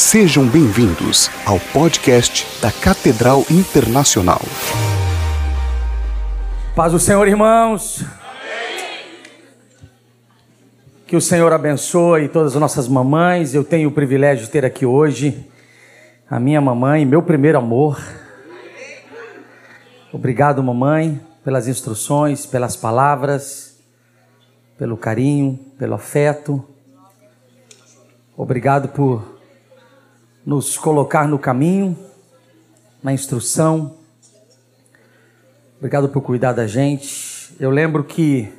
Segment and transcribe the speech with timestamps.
[0.00, 4.40] Sejam bem-vindos ao podcast da Catedral Internacional.
[6.74, 8.02] Paz do Senhor, irmãos.
[11.06, 13.54] Que o Senhor abençoe todas as nossas mamães.
[13.54, 15.46] Eu tenho o privilégio de ter aqui hoje
[16.28, 18.00] a minha mamãe, meu primeiro amor.
[20.10, 23.78] Obrigado, mamãe, pelas instruções, pelas palavras,
[24.78, 26.64] pelo carinho, pelo afeto.
[28.34, 29.39] Obrigado por
[30.44, 31.96] nos colocar no caminho,
[33.02, 33.96] na instrução.
[35.78, 37.54] Obrigado por cuidar da gente.
[37.58, 38.52] Eu lembro que,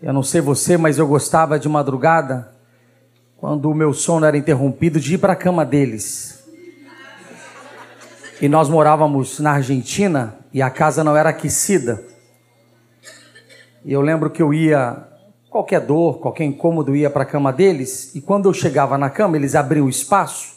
[0.00, 2.52] eu não sei você, mas eu gostava de madrugada,
[3.36, 6.44] quando o meu sono era interrompido, de ir para a cama deles.
[8.40, 12.02] E nós morávamos na Argentina e a casa não era aquecida.
[13.84, 15.08] E eu lembro que eu ia,
[15.50, 18.14] qualquer dor, qualquer incômodo, ia para a cama deles.
[18.14, 20.51] E quando eu chegava na cama, eles abriam o espaço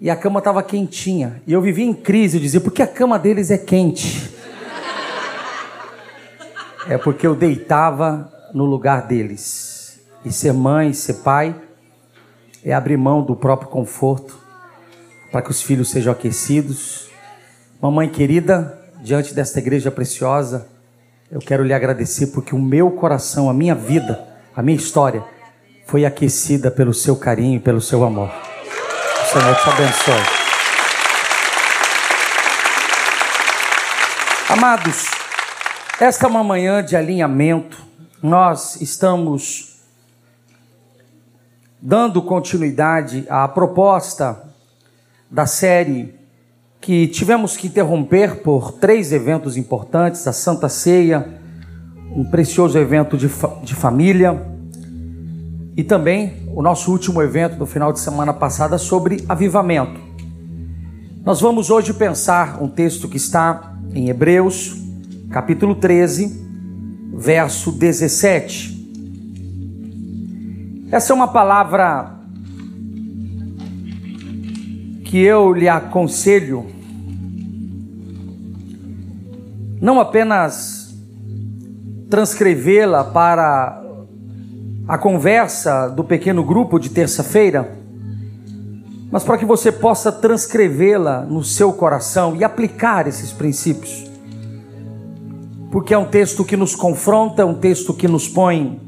[0.00, 1.42] e a cama estava quentinha.
[1.46, 4.32] E eu vivia em crise, eu dizia, por que a cama deles é quente?
[6.88, 10.00] é porque eu deitava no lugar deles.
[10.24, 11.54] E ser mãe, ser pai,
[12.64, 14.38] é abrir mão do próprio conforto
[15.30, 17.08] para que os filhos sejam aquecidos.
[17.80, 20.68] Mamãe querida, diante desta igreja preciosa,
[21.30, 25.24] eu quero lhe agradecer porque o meu coração, a minha vida, a minha história
[25.86, 28.30] foi aquecida pelo seu carinho, pelo seu amor.
[29.34, 30.14] Senhor te abençoe.
[34.48, 35.10] Amados,
[36.00, 37.84] esta é uma manhã de alinhamento.
[38.22, 39.80] Nós estamos
[41.82, 44.40] dando continuidade à proposta
[45.28, 46.14] da série
[46.80, 51.40] que tivemos que interromper por três eventos importantes: a Santa Ceia,
[52.14, 54.53] um precioso evento de, fa de família,
[55.76, 60.00] e também o nosso último evento do final de semana passada sobre avivamento.
[61.24, 64.76] Nós vamos hoje pensar um texto que está em Hebreus,
[65.30, 66.44] capítulo 13,
[67.14, 68.74] verso 17.
[70.90, 72.14] Essa é uma palavra
[75.04, 76.66] que eu lhe aconselho
[79.80, 80.94] não apenas
[82.08, 83.83] transcrevê-la para
[84.86, 87.78] a conversa do pequeno grupo de terça-feira,
[89.10, 94.04] mas para que você possa transcrevê-la no seu coração e aplicar esses princípios.
[95.70, 98.80] Porque é um texto que nos confronta, é um texto que nos põe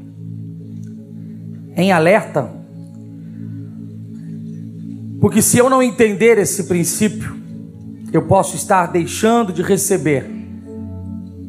[1.75, 2.49] em alerta.
[5.19, 7.35] Porque se eu não entender esse princípio,
[8.13, 10.29] eu posso estar deixando de receber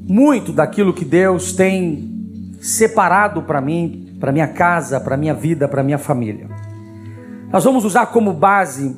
[0.09, 2.09] muito daquilo que Deus tem
[2.61, 6.49] separado para mim, para minha casa, para minha vida, para minha família.
[7.53, 8.97] Nós vamos usar como base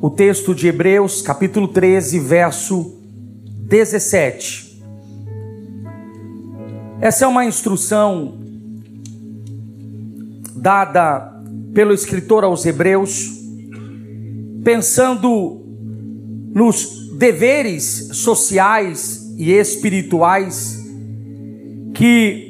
[0.00, 2.98] o texto de Hebreus, capítulo 13, verso
[3.68, 4.82] 17.
[7.00, 8.38] Essa é uma instrução
[10.56, 11.32] dada
[11.72, 13.38] pelo escritor aos Hebreus,
[14.64, 15.64] pensando
[16.52, 20.84] nos deveres sociais e espirituais
[21.94, 22.47] que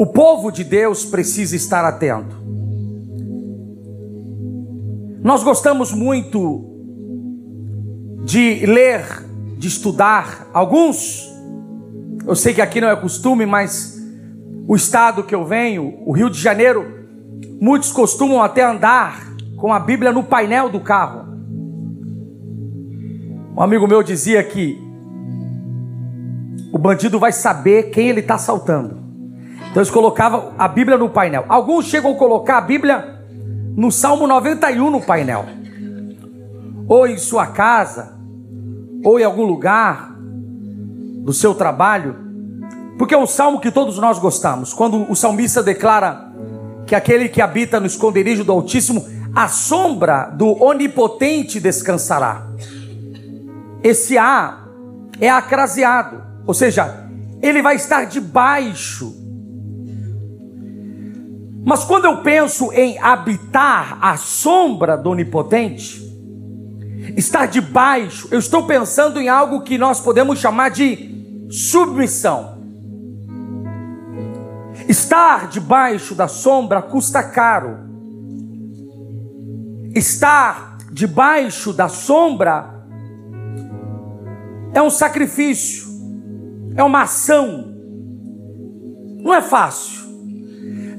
[0.00, 2.34] o povo de Deus precisa estar atento.
[5.22, 6.64] Nós gostamos muito
[8.24, 9.04] de ler,
[9.58, 10.48] de estudar.
[10.54, 11.30] Alguns,
[12.26, 14.02] eu sei que aqui não é costume, mas
[14.66, 16.82] o estado que eu venho, o Rio de Janeiro,
[17.60, 19.22] muitos costumam até andar
[19.58, 21.28] com a Bíblia no painel do carro.
[23.54, 24.80] Um amigo meu dizia que
[26.72, 28.99] o bandido vai saber quem ele está assaltando.
[29.70, 31.44] Então eles colocavam a Bíblia no painel.
[31.48, 33.20] Alguns chegam a colocar a Bíblia
[33.76, 35.46] no Salmo 91 no painel.
[36.88, 38.18] Ou em sua casa,
[39.04, 40.12] ou em algum lugar
[41.24, 42.16] do seu trabalho.
[42.98, 44.74] Porque é um salmo que todos nós gostamos.
[44.74, 46.32] Quando o salmista declara
[46.84, 52.48] que aquele que habita no esconderijo do Altíssimo, a sombra do Onipotente descansará.
[53.84, 54.64] Esse A
[55.20, 57.08] é acraseado, ou seja,
[57.40, 59.19] ele vai estar debaixo
[61.64, 66.02] mas quando eu penso em habitar a sombra do Onipotente,
[67.16, 72.58] estar debaixo, eu estou pensando em algo que nós podemos chamar de submissão.
[74.88, 77.78] Estar debaixo da sombra custa caro.
[79.94, 82.80] Estar debaixo da sombra
[84.72, 85.88] é um sacrifício,
[86.74, 87.74] é uma ação.
[89.18, 90.09] Não é fácil.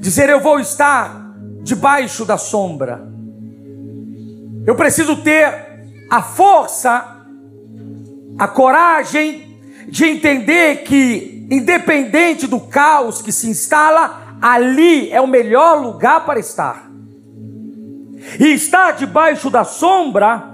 [0.02, 1.32] Dizer eu vou estar
[1.62, 3.06] debaixo da sombra.
[4.66, 7.22] Eu preciso ter a força,
[8.36, 15.80] a coragem de entender que, independente do caos que se instala, ali é o melhor
[15.80, 16.90] lugar para estar.
[18.40, 20.50] E estar debaixo da sombra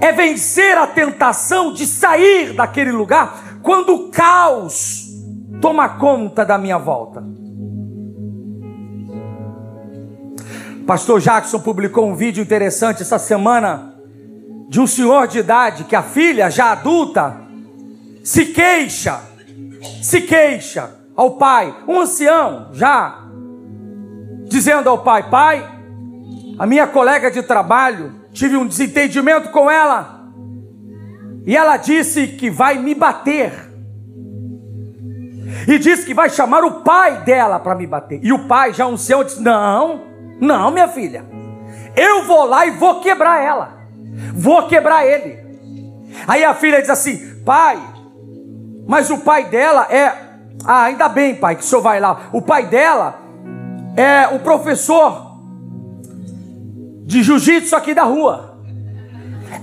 [0.00, 5.08] é vencer a tentação de sair daquele lugar quando o caos
[5.60, 7.41] toma conta da minha volta.
[10.86, 13.94] Pastor Jackson publicou um vídeo interessante essa semana
[14.68, 17.36] de um senhor de idade que a filha, já adulta,
[18.24, 19.20] se queixa,
[20.02, 23.26] se queixa ao pai, um ancião já,
[24.46, 25.70] dizendo ao pai: Pai,
[26.58, 30.26] a minha colega de trabalho, tive um desentendimento com ela,
[31.46, 33.70] e ela disse que vai me bater.
[35.68, 38.20] E disse que vai chamar o pai dela para me bater.
[38.22, 41.24] E o pai, já um ancião, disse: Não, não, minha filha.
[41.96, 43.78] Eu vou lá e vou quebrar ela.
[44.34, 45.38] Vou quebrar ele.
[46.26, 47.78] Aí a filha diz assim: Pai,
[48.86, 50.32] mas o pai dela é.
[50.64, 52.28] Ah, ainda bem, pai, que o senhor vai lá.
[52.32, 53.20] O pai dela
[53.96, 55.32] é o professor
[57.04, 58.58] de jiu-jitsu aqui da rua.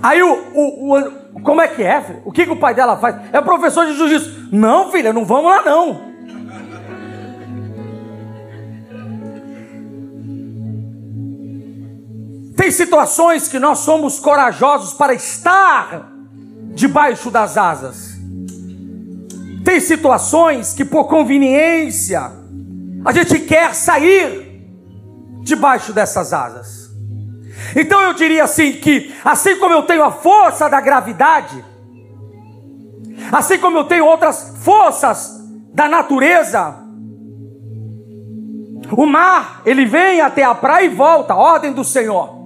[0.04, 2.22] Aí o, o, o, Como é que é, filho?
[2.26, 3.16] O que, que o pai dela faz?
[3.32, 4.50] É professor de jiu-jitsu.
[4.52, 6.09] Não, filha, não vamos lá não.
[12.70, 16.08] Tem situações que nós somos corajosos para estar
[16.76, 18.16] debaixo das asas.
[19.66, 22.32] Tem situações que, por conveniência,
[23.04, 24.64] a gente quer sair
[25.42, 26.92] debaixo dessas asas.
[27.76, 31.66] Então eu diria assim: que assim como eu tenho a força da gravidade,
[33.32, 35.42] assim como eu tenho outras forças
[35.74, 36.76] da natureza,
[38.92, 42.38] o mar, ele vem até a praia e volta, ordem do Senhor.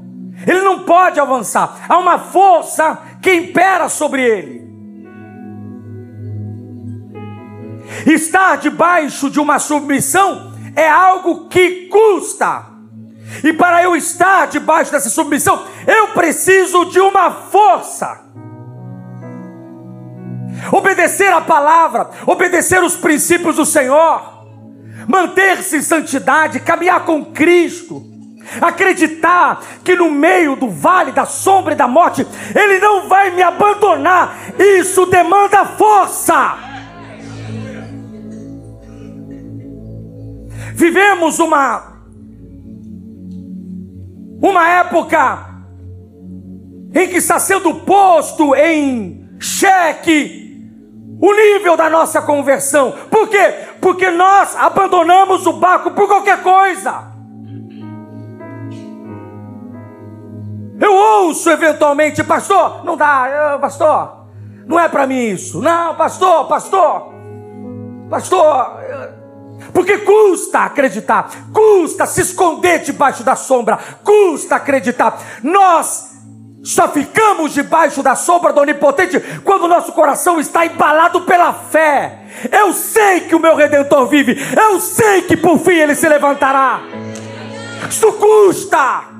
[0.45, 1.85] Ele não pode avançar.
[1.87, 4.63] Há uma força que impera sobre ele.
[8.05, 12.65] Estar debaixo de uma submissão é algo que custa.
[13.43, 18.21] E para eu estar debaixo dessa submissão, eu preciso de uma força.
[20.71, 24.45] Obedecer a palavra, obedecer os princípios do Senhor,
[25.07, 28.12] manter-se em santidade, caminhar com Cristo
[28.61, 32.25] acreditar que no meio do vale da sombra e da morte,
[32.55, 34.37] Ele não vai me abandonar.
[34.57, 36.57] Isso demanda força.
[40.75, 41.93] Vivemos uma
[44.41, 45.53] uma época
[46.93, 50.43] em que está sendo posto em xeque
[51.21, 52.93] o nível da nossa conversão.
[53.09, 53.53] Por quê?
[53.79, 57.12] Porque nós abandonamos o barco por qualquer coisa.
[60.79, 64.25] Eu ouço eventualmente, pastor, não dá, pastor,
[64.65, 65.61] não é para mim isso.
[65.61, 67.13] Não, pastor, pastor,
[68.09, 68.79] pastor,
[69.71, 75.19] porque custa acreditar, custa se esconder debaixo da sombra, custa acreditar.
[75.43, 76.11] Nós
[76.63, 82.19] só ficamos debaixo da sombra do Onipotente quando nosso coração está embalado pela fé.
[82.51, 86.81] Eu sei que o meu redentor vive, eu sei que por fim ele se levantará.
[87.87, 89.12] Isso custa.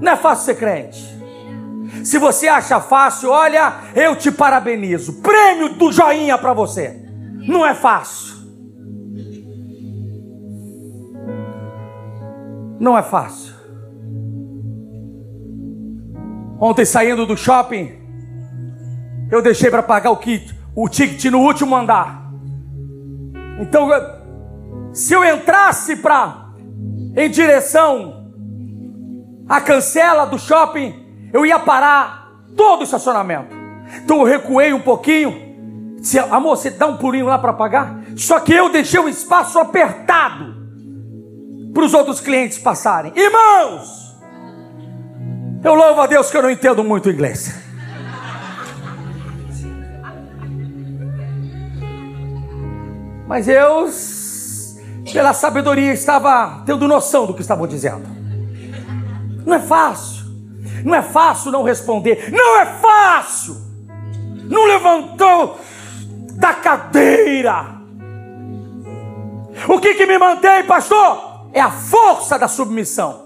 [0.00, 1.14] Não é fácil ser crente.
[2.04, 5.22] Se você acha fácil, olha, eu te parabenizo.
[5.22, 7.00] Prêmio do joinha para você.
[7.46, 8.34] Não é fácil.
[12.78, 13.54] Não é fácil.
[16.60, 17.92] Ontem saindo do shopping,
[19.30, 22.30] eu deixei para pagar o kit, o ticket no último andar.
[23.60, 23.88] Então,
[24.92, 26.50] se eu entrasse para
[27.16, 28.13] em direção
[29.48, 33.54] a cancela do shopping, eu ia parar todo o estacionamento.
[34.02, 35.96] Então eu recuei um pouquinho.
[35.98, 37.98] Disse, amor, você dá um pulinho lá para pagar?
[38.16, 40.54] Só que eu deixei um espaço apertado
[41.72, 43.12] para os outros clientes passarem.
[43.16, 44.16] Irmãos,
[45.62, 47.62] eu louvo a Deus que eu não entendo muito inglês.
[53.26, 53.88] Mas eu,
[55.12, 58.13] pela sabedoria, estava tendo noção do que estavam dizendo.
[59.44, 60.24] Não é fácil.
[60.84, 62.30] Não é fácil não responder.
[62.30, 63.56] Não é fácil.
[64.44, 65.58] Não levantou
[66.32, 67.74] da cadeira.
[69.68, 71.46] O que, que me mantém, pastor?
[71.52, 73.24] É a força da submissão.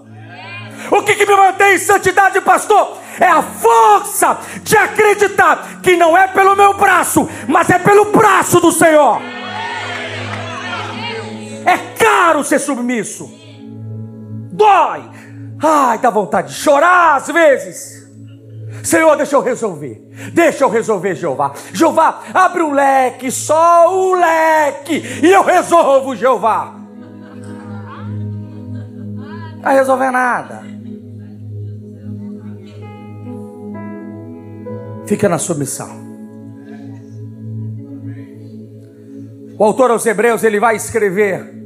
[0.91, 2.97] O que, que me mantém em santidade, pastor?
[3.19, 8.61] É a força de acreditar que não é pelo meu braço, mas é pelo braço
[8.61, 9.21] do Senhor.
[11.65, 13.29] É caro ser submisso.
[14.53, 15.03] Dói,
[15.61, 17.99] Ai, dá vontade de chorar às vezes.
[18.83, 20.01] Senhor, deixa eu resolver.
[20.33, 21.53] Deixa eu resolver, Jeová.
[21.73, 26.75] Jeová, abre um leque, só um leque, e eu resolvo, Jeová.
[29.55, 30.63] Não vai resolver nada.
[35.05, 36.07] Fica na submissão.
[39.57, 41.58] O autor aos Hebreus ele vai escrever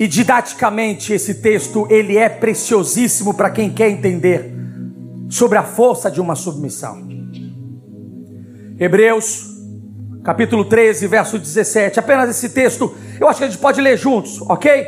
[0.00, 4.50] e didaticamente esse texto ele é preciosíssimo para quem quer entender
[5.28, 7.06] sobre a força de uma submissão.
[8.78, 9.44] Hebreus
[10.24, 12.00] capítulo 13, verso 17.
[12.00, 14.86] Apenas esse texto, eu acho que a gente pode ler juntos, ok?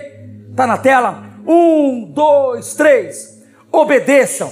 [0.50, 1.22] Está na tela?
[1.46, 3.38] Um, dois, três.
[3.70, 4.50] Obedeçam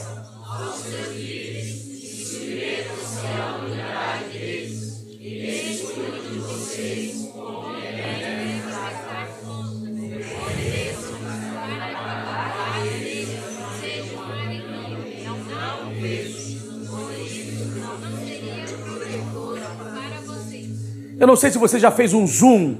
[21.20, 22.74] Eu não sei se você já fez um zoom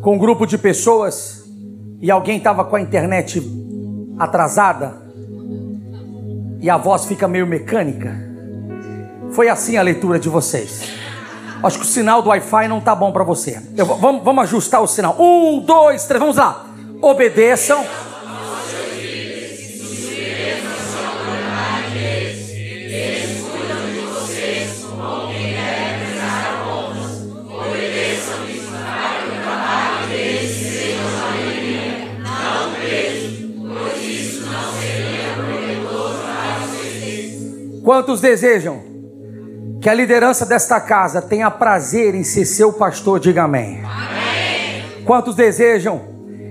[0.00, 1.44] com um grupo de pessoas
[2.00, 3.42] e alguém estava com a internet
[4.18, 5.02] atrasada
[6.58, 8.16] e a voz fica meio mecânica.
[9.32, 10.88] Foi assim a leitura de vocês.
[11.62, 13.60] Acho que o sinal do Wi-Fi não tá bom para você.
[13.76, 15.14] Eu, vamos, vamos ajustar o sinal.
[15.20, 16.64] Um, dois, três, vamos lá.
[17.02, 17.84] Obedeçam.
[37.88, 38.82] Quantos desejam
[39.80, 43.18] que a liderança desta casa tenha prazer em ser seu pastor?
[43.18, 43.82] Diga amém.
[43.82, 45.04] amém.
[45.06, 46.02] Quantos desejam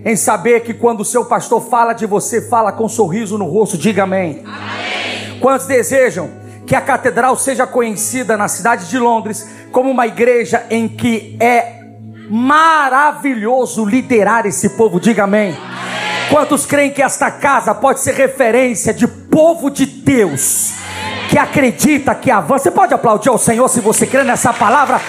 [0.04, 3.46] em saber que quando o seu pastor fala de você, fala com um sorriso no
[3.46, 3.78] rosto?
[3.78, 4.44] Diga amém.
[4.46, 5.40] amém.
[5.40, 6.28] Quantos desejam
[6.66, 11.84] que a catedral seja conhecida na cidade de Londres como uma igreja em que é
[12.32, 15.00] maravilhoso liderar esse povo?
[15.00, 15.50] Diga amém.
[15.52, 16.30] amém.
[16.32, 20.87] Quantos creem que esta casa pode ser referência de povo de Deus?
[21.30, 22.64] Que acredita, que avança.
[22.64, 25.00] Você pode aplaudir ao Senhor se você crê nessa palavra?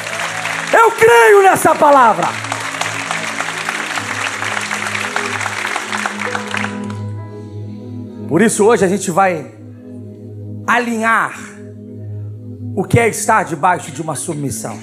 [0.72, 2.28] Eu creio nessa palavra.
[8.28, 9.54] Por isso hoje a gente vai
[10.66, 11.32] alinhar
[12.76, 14.78] o que é estar debaixo de uma submissão.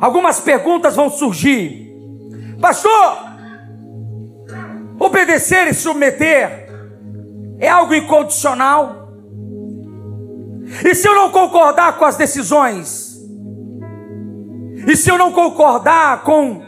[0.00, 1.86] Algumas perguntas vão surgir.
[2.60, 3.18] Pastor,
[4.98, 6.68] obedecer e submeter
[7.58, 8.97] é algo incondicional?
[10.84, 13.16] E se eu não concordar com as decisões?
[14.86, 16.62] E se eu não concordar com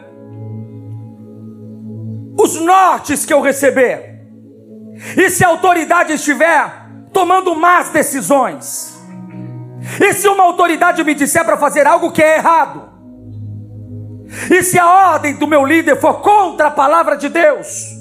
[2.38, 4.20] os nortes que eu receber?
[5.16, 6.70] E se a autoridade estiver
[7.12, 8.98] tomando más decisões?
[10.00, 12.90] E se uma autoridade me disser para fazer algo que é errado?
[14.50, 18.00] E se a ordem do meu líder for contra a palavra de Deus?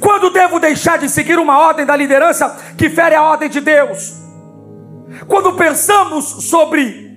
[0.00, 4.20] Quando devo deixar de seguir uma ordem da liderança que fere a ordem de Deus?
[5.30, 7.16] Quando pensamos sobre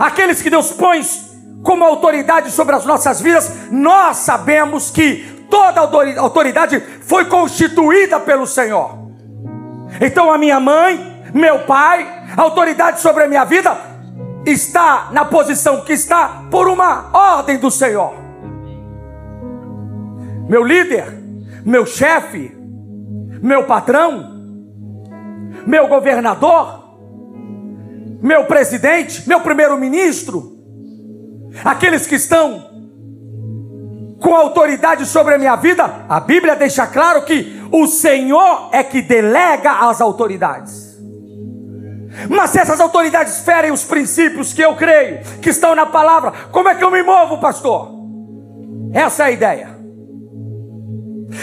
[0.00, 1.00] aqueles que Deus põe
[1.62, 5.80] como autoridade sobre as nossas vidas, nós sabemos que toda
[6.18, 8.98] autoridade foi constituída pelo Senhor.
[10.00, 12.04] Então a minha mãe, meu pai,
[12.36, 13.72] a autoridade sobre a minha vida
[14.44, 18.12] está na posição que está por uma ordem do Senhor.
[20.48, 21.16] Meu líder,
[21.64, 22.52] meu chefe,
[23.40, 24.29] meu patrão,
[25.66, 26.80] meu governador,
[28.22, 30.58] meu presidente, meu primeiro-ministro,
[31.64, 32.68] aqueles que estão
[34.20, 39.00] com autoridade sobre a minha vida, a Bíblia deixa claro que o Senhor é que
[39.00, 40.90] delega as autoridades.
[42.28, 46.68] Mas se essas autoridades ferem os princípios que eu creio, que estão na palavra, como
[46.68, 47.90] é que eu me movo, pastor?
[48.92, 49.80] Essa é a ideia.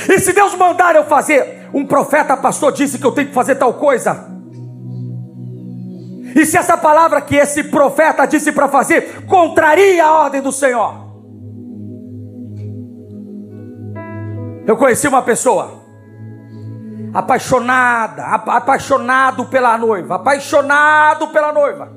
[0.09, 3.55] E se Deus mandar eu fazer, um profeta pastor disse que eu tenho que fazer
[3.55, 4.25] tal coisa.
[6.35, 11.07] E se essa palavra que esse profeta disse para fazer contraria a ordem do Senhor?
[14.67, 15.81] Eu conheci uma pessoa
[17.13, 21.91] apaixonada, apaixonado pela noiva, apaixonado pela noiva.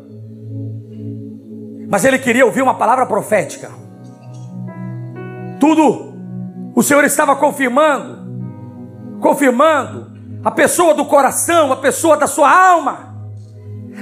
[1.90, 3.70] Mas ele queria ouvir uma palavra profética.
[5.58, 6.14] Tudo
[6.74, 8.19] o Senhor estava confirmando,
[9.20, 10.10] confirmando
[10.44, 13.10] a pessoa do coração, a pessoa da sua alma.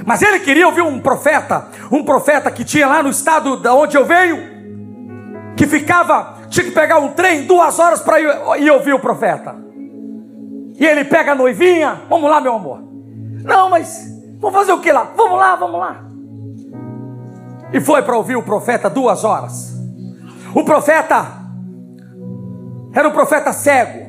[0.05, 3.97] Mas ele queria ouvir um profeta, um profeta que tinha lá no estado da onde
[3.97, 4.37] eu venho,
[5.57, 8.27] que ficava tinha que pegar um trem duas horas para ir,
[8.59, 9.55] ir ouvir o profeta.
[10.79, 12.81] E ele pega a noivinha, vamos lá, meu amor.
[13.43, 14.07] Não, mas
[14.39, 15.11] vamos fazer o que lá?
[15.15, 16.03] Vamos lá, vamos lá.
[17.71, 19.73] E foi para ouvir o profeta duas horas.
[20.55, 21.39] O profeta
[22.93, 24.08] era um profeta cego.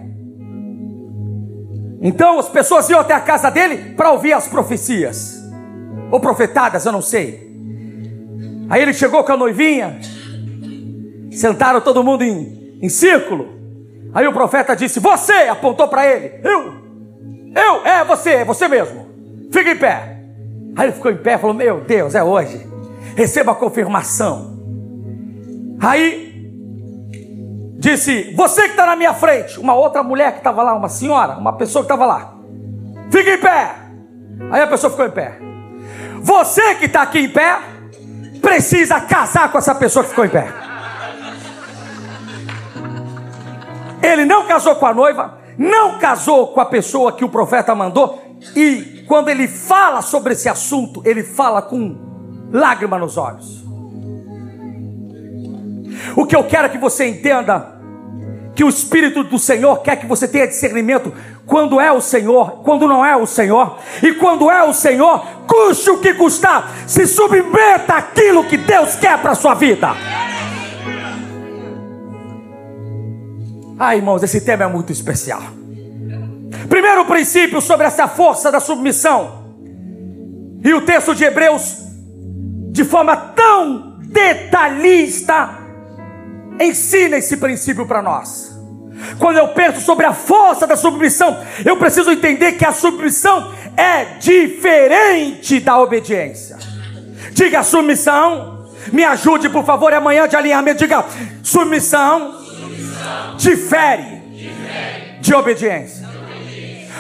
[2.00, 5.38] Então as pessoas iam até a casa dele para ouvir as profecias,
[6.11, 7.50] ou profetadas, eu não sei.
[8.71, 10.00] Aí ele chegou com a noivinha,
[11.30, 13.49] sentaram todo mundo em, em círculo.
[14.14, 16.75] Aí o profeta disse: Você, apontou para ele, eu,
[17.54, 19.07] eu, é você, é você mesmo,
[19.52, 20.21] fica em pé.
[20.76, 22.66] Aí ele ficou em pé e falou: Meu Deus, é hoje,
[23.14, 24.59] receba a confirmação.
[25.80, 26.30] Aí
[27.81, 31.37] disse: Você que está na minha frente, uma outra mulher que estava lá, uma senhora,
[31.39, 32.35] uma pessoa que estava lá,
[33.11, 33.75] fica em pé.
[34.53, 35.39] Aí a pessoa ficou em pé.
[36.21, 37.59] Você que está aqui em pé,
[38.41, 40.53] precisa casar com essa pessoa que ficou em pé.
[44.03, 48.23] Ele não casou com a noiva, não casou com a pessoa que o profeta mandou,
[48.57, 53.60] e quando ele fala sobre esse assunto, ele fala com lágrima nos olhos.
[56.17, 57.81] O que eu quero é que você entenda
[58.55, 61.12] que o Espírito do Senhor quer que você tenha discernimento
[61.47, 65.90] quando é o Senhor, quando não é o Senhor, e quando é o Senhor, custe
[65.90, 69.95] o que custar, se submeta àquilo que Deus quer para a sua vida.
[73.79, 75.40] Ah, irmãos, esse tema é muito especial.
[76.69, 79.40] Primeiro princípio sobre essa força da submissão.
[80.62, 81.79] E o texto de Hebreus,
[82.71, 85.60] de forma tão detalhista,
[86.61, 88.50] ensina esse princípio para nós.
[89.19, 94.17] Quando eu penso sobre a força da submissão, eu preciso entender que a submissão é
[94.19, 96.59] diferente da obediência.
[97.33, 100.79] Diga submissão, me ajude por favor, amanhã de alinhamento.
[100.79, 101.05] Diga
[101.43, 103.37] submissão, submissão.
[103.37, 106.09] Difere, difere, de obediência.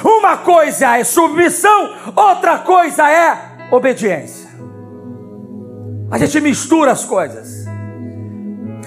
[0.02, 3.38] Uma coisa é submissão, outra coisa é
[3.70, 4.48] obediência.
[6.10, 7.59] A gente mistura as coisas.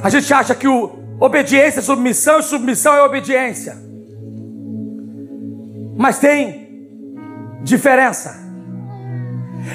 [0.04, 3.78] A gente acha que o obediência é submissão e submissão é obediência.
[5.96, 6.90] Mas tem
[7.62, 8.44] diferença.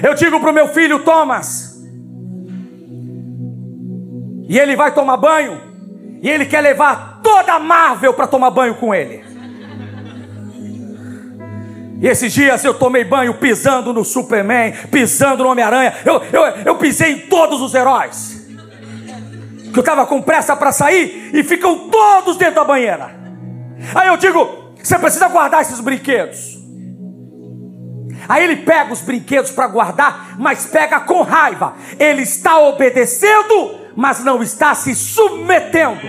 [0.03, 1.83] Eu digo para o meu filho Thomas,
[4.47, 5.59] e ele vai tomar banho,
[6.21, 9.25] e ele quer levar toda a Marvel para tomar banho com ele.
[12.03, 16.77] E esses dias eu tomei banho pisando no Superman, pisando no Homem-Aranha, eu, eu, eu
[16.77, 18.38] pisei em todos os heróis
[19.83, 23.15] que eu estava com pressa para sair e ficam todos dentro da banheira.
[23.95, 26.59] Aí eu digo: você precisa guardar esses brinquedos.
[28.29, 31.75] Aí ele pega os brinquedos para guardar, mas pega com raiva.
[31.99, 36.01] Ele está obedecendo, mas não está se submetendo.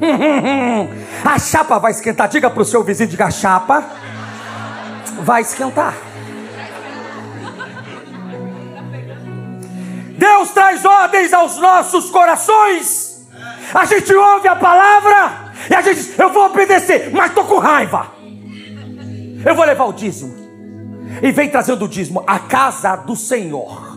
[1.24, 2.28] A chapa vai esquentar.
[2.28, 3.84] Diga para o seu vizinho: diga a chapa
[5.22, 6.09] vai esquentar.
[10.20, 13.26] Deus traz ordens aos nossos corações.
[13.72, 18.12] A gente ouve a palavra e a gente, eu vou obedecer, mas estou com raiva.
[19.42, 20.38] Eu vou levar o dízimo.
[21.22, 23.89] E vem trazendo o dízimo à casa do Senhor.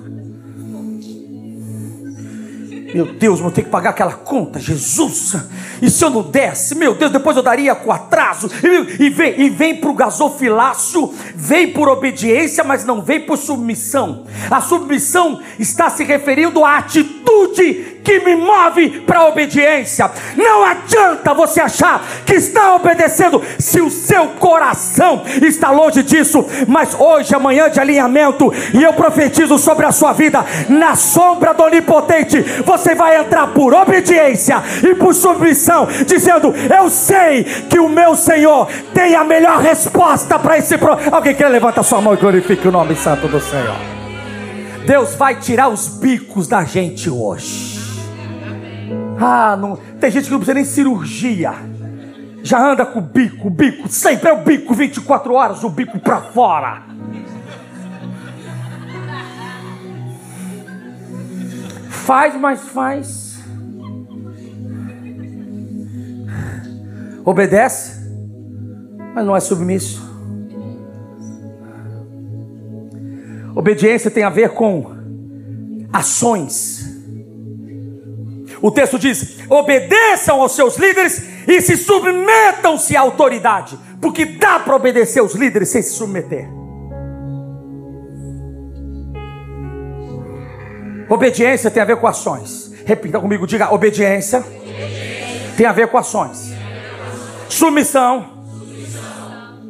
[2.93, 5.35] Meu Deus, vou ter que pagar aquela conta, Jesus.
[5.81, 8.49] E se eu não desse, meu Deus, depois eu daria com atraso.
[8.63, 13.37] E, e vem, e vem para o gasofilácio, vem por obediência, mas não vem por
[13.37, 14.25] submissão.
[14.49, 20.09] A submissão está se referindo à atitude que me move para a obediência.
[20.35, 26.45] Não adianta você achar que está obedecendo se o seu coração está longe disso.
[26.67, 31.63] Mas hoje, amanhã de alinhamento, e eu profetizo sobre a sua vida, na sombra do
[31.63, 38.15] Onipotente, você vai entrar por obediência e por submissão, dizendo: Eu sei que o meu
[38.15, 41.15] Senhor tem a melhor resposta para esse problema.
[41.15, 43.75] Alguém quer levantar sua mão e glorifique o nome santo do Senhor.
[44.85, 47.72] Deus vai tirar os bicos da gente hoje.
[49.19, 49.75] Ah, não.
[49.99, 51.53] Tem gente que não precisa nem cirurgia.
[52.43, 55.97] Já anda com o bico, o bico, sempre é o bico, 24 horas, o bico
[55.99, 56.83] para fora.
[61.89, 63.41] Faz, mas faz.
[67.23, 68.01] Obedece,
[69.15, 70.03] mas não é submisso.
[73.55, 74.91] Obediência tem a ver com
[75.93, 76.82] ações
[78.63, 84.73] o texto diz: obedeçam aos seus líderes e se submetam-se à autoridade, porque dá para
[84.73, 86.47] obedecer aos líderes sem se submeter.
[91.09, 92.73] Obediência tem a ver com ações.
[92.85, 94.41] Repita comigo, diga: obediência,
[95.57, 96.53] tem a ver com ações.
[97.49, 98.45] Submissão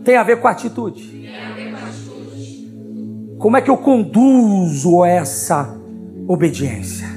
[0.05, 1.11] tem a ver com atitude.
[3.39, 5.75] Como é que eu conduzo essa
[6.27, 7.12] obediência?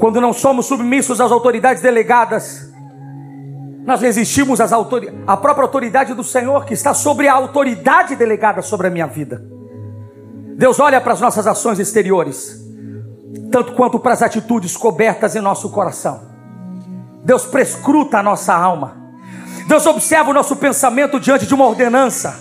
[0.00, 2.72] Quando não somos submissos às autoridades delegadas,
[3.84, 5.12] nós resistimos às autor...
[5.26, 9.44] à própria autoridade do Senhor que está sobre a autoridade delegada sobre a minha vida.
[10.56, 12.58] Deus olha para as nossas ações exteriores,
[13.52, 16.22] tanto quanto para as atitudes cobertas em nosso coração.
[17.22, 18.96] Deus prescruta a nossa alma.
[19.68, 22.40] Deus observa o nosso pensamento diante de uma ordenança.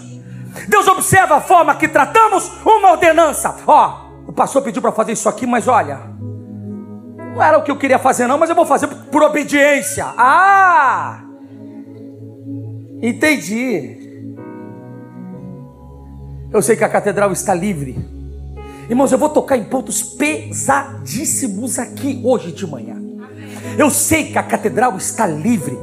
[0.70, 3.54] Deus observa a forma que tratamos uma ordenança.
[3.68, 3.86] Ó,
[4.26, 6.18] oh, o pastor pediu para fazer isso aqui, mas olha,
[7.40, 10.06] não era o que eu queria fazer, não, mas eu vou fazer por obediência.
[10.18, 11.22] Ah!
[13.02, 13.98] Entendi.
[16.52, 17.98] Eu sei que a catedral está livre.
[18.90, 22.98] Irmãos, eu vou tocar em pontos pesadíssimos aqui hoje de manhã.
[23.78, 25.80] Eu sei que a catedral está livre,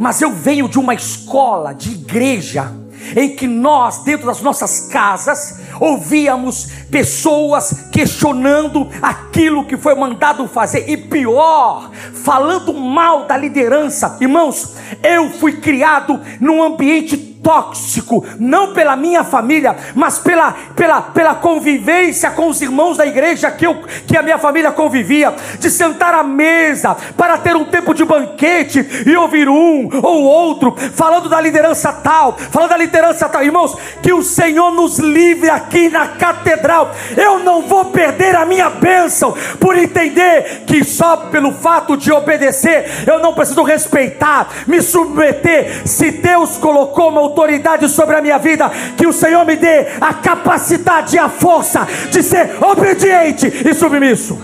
[0.00, 2.72] mas eu venho de uma escola, de igreja,
[3.14, 10.88] em que nós, dentro das nossas casas, ouvíamos pessoas questionando aquilo que foi mandado fazer,
[10.88, 14.16] e pior, falando mal da liderança.
[14.20, 21.34] Irmãos, eu fui criado num ambiente tóxico, não pela minha família, mas pela, pela, pela
[21.34, 26.14] convivência com os irmãos da igreja que, eu, que a minha família convivia, de sentar
[26.14, 31.40] à mesa para ter um tempo de banquete e ouvir um ou outro falando da
[31.40, 36.90] liderança tal, falando da liderança tal, irmãos, que o Senhor nos livre aqui na catedral.
[37.14, 43.04] Eu não vou perder a minha bênção por entender que só pelo fato de obedecer
[43.06, 45.86] eu não preciso respeitar, me submeter.
[45.86, 50.14] Se Deus colocou uma autoridade sobre a minha vida, que o Senhor me dê a
[50.14, 54.38] capacidade e a força de ser obediente e submisso.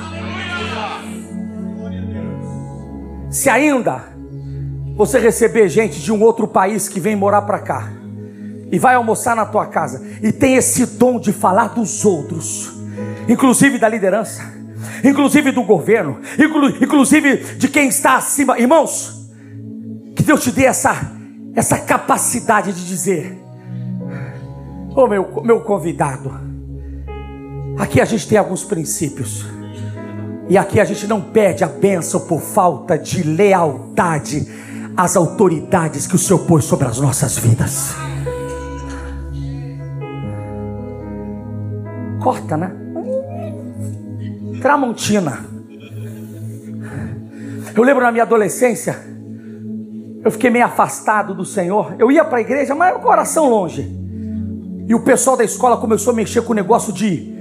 [3.31, 4.11] Se ainda
[4.96, 7.88] você receber gente de um outro país que vem morar para cá
[8.72, 12.72] e vai almoçar na tua casa e tem esse dom de falar dos outros,
[13.29, 14.42] inclusive da liderança,
[15.05, 16.18] inclusive do governo,
[16.83, 19.31] inclusive de quem está acima, irmãos,
[20.16, 21.19] que Deus te dê essa
[21.55, 23.39] essa capacidade de dizer:
[24.95, 26.33] Ô oh, meu, meu convidado,
[27.79, 29.47] aqui a gente tem alguns princípios,
[30.49, 34.47] e aqui a gente não pede a bênção por falta de lealdade
[34.97, 37.95] às autoridades que o Senhor pôs sobre as nossas vidas.
[42.21, 42.71] Corta, né?
[44.61, 45.47] Tramontina.
[47.75, 48.99] Eu lembro na minha adolescência,
[50.22, 51.94] eu fiquei meio afastado do Senhor.
[51.98, 54.00] Eu ia para a igreja, mas o coração longe.
[54.87, 57.33] E o pessoal da escola começou a mexer com o negócio de,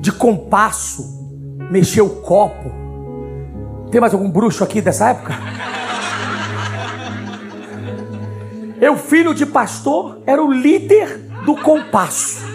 [0.00, 1.02] de compasso,
[1.70, 2.70] mexer o copo.
[3.90, 5.34] Tem mais algum bruxo aqui dessa época?
[8.80, 12.46] Eu, filho de pastor, era o líder do compasso.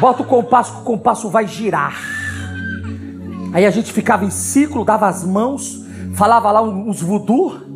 [0.00, 1.96] Bota o compasso que o compasso vai girar.
[3.52, 7.67] Aí a gente ficava em ciclo, dava as mãos, falava lá uns voodoo.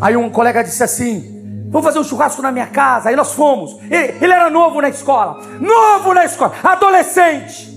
[0.00, 3.08] Aí um colega disse assim: Vamos fazer um churrasco na minha casa.
[3.08, 3.76] Aí nós fomos.
[3.90, 7.70] Ele, ele era novo na escola, novo na escola, adolescente.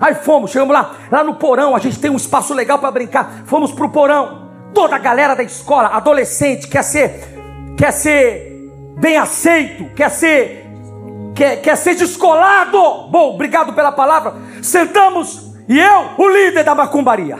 [0.00, 1.74] Aí fomos, chegamos lá, lá no porão.
[1.74, 3.42] A gente tem um espaço legal para brincar.
[3.46, 4.44] Fomos pro porão.
[4.72, 10.66] Toda a galera da escola, adolescente, quer ser, quer ser bem aceito, quer ser,
[11.34, 12.76] quer, quer ser descolado.
[13.08, 14.34] Bom, obrigado pela palavra.
[14.62, 17.38] Sentamos e eu, o líder da macumbaria,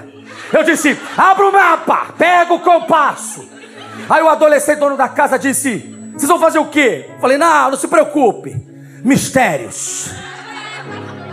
[0.52, 3.48] eu disse: abra o mapa, pega o compasso.
[4.08, 7.10] Aí o adolescente dono da casa disse: Vocês vão fazer o quê?
[7.20, 8.54] falei: Não, não se preocupe.
[9.04, 10.10] Mistérios.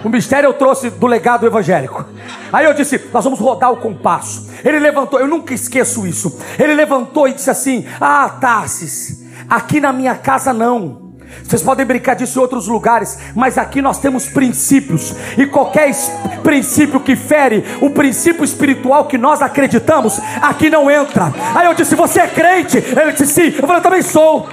[0.04, 2.06] O mistério eu trouxe do legado evangélico.
[2.52, 4.50] Aí eu disse: Nós vamos rodar o compasso.
[4.64, 6.40] Ele levantou, eu nunca esqueço isso.
[6.60, 11.01] Ele levantou e disse assim: Ah, Tarsis, aqui na minha casa não.
[11.44, 15.92] Vocês podem brincar disso em outros lugares, mas aqui nós temos princípios, e qualquer
[16.44, 21.34] princípio que fere o princípio espiritual que nós acreditamos, aqui não entra.
[21.56, 22.78] Aí eu disse: Você é crente?
[22.78, 23.56] Ele disse: Sim.
[23.58, 24.48] Eu falei: Eu também sou.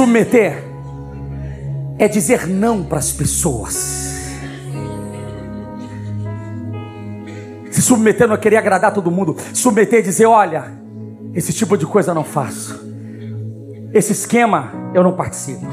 [0.00, 0.64] Submeter
[1.98, 4.18] é dizer não para as pessoas.
[7.70, 9.36] Se submeter não é querer agradar todo mundo.
[9.52, 10.72] Submeter é dizer: olha,
[11.34, 12.80] esse tipo de coisa eu não faço.
[13.92, 15.66] Esse esquema eu não participo.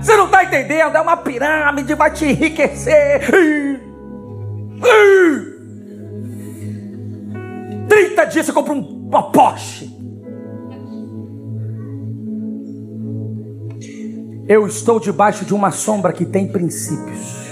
[0.00, 0.96] Você não está entendendo?
[0.96, 3.20] É uma pirâmide, vai te enriquecer.
[7.86, 10.01] 30 dias você compra um, uma Porsche.
[14.46, 17.42] Eu estou debaixo de uma sombra que tem princípios.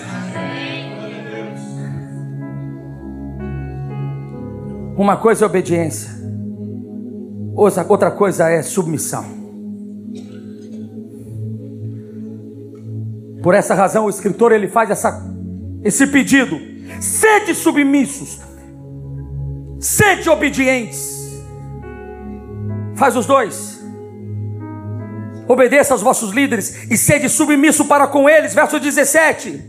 [4.96, 6.10] Uma coisa é obediência,
[7.54, 9.24] outra coisa é submissão.
[13.42, 15.26] Por essa razão, o escritor ele faz essa,
[15.82, 16.60] esse pedido:
[17.00, 18.40] sede submissos,
[19.78, 21.18] sede obedientes.
[22.94, 23.79] Faz os dois.
[25.50, 28.54] Obedeça aos vossos líderes e sede submisso para com eles.
[28.54, 29.60] Verso 17.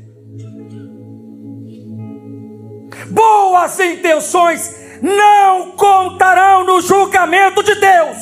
[3.09, 8.17] Boas intenções não contarão no julgamento de Deus.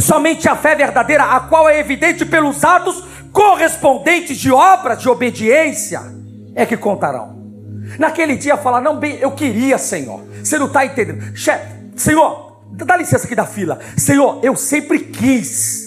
[0.00, 3.02] Somente a fé verdadeira, a qual é evidente pelos atos
[3.32, 6.02] correspondentes de obras de obediência,
[6.54, 7.42] é que contarão.
[7.98, 10.22] Naquele dia falar, não, bem, eu queria, Senhor.
[10.44, 11.34] Você não está entendendo.
[11.34, 13.78] Chefe, Senhor, Dá licença aqui da fila.
[13.96, 15.86] Senhor, eu sempre quis.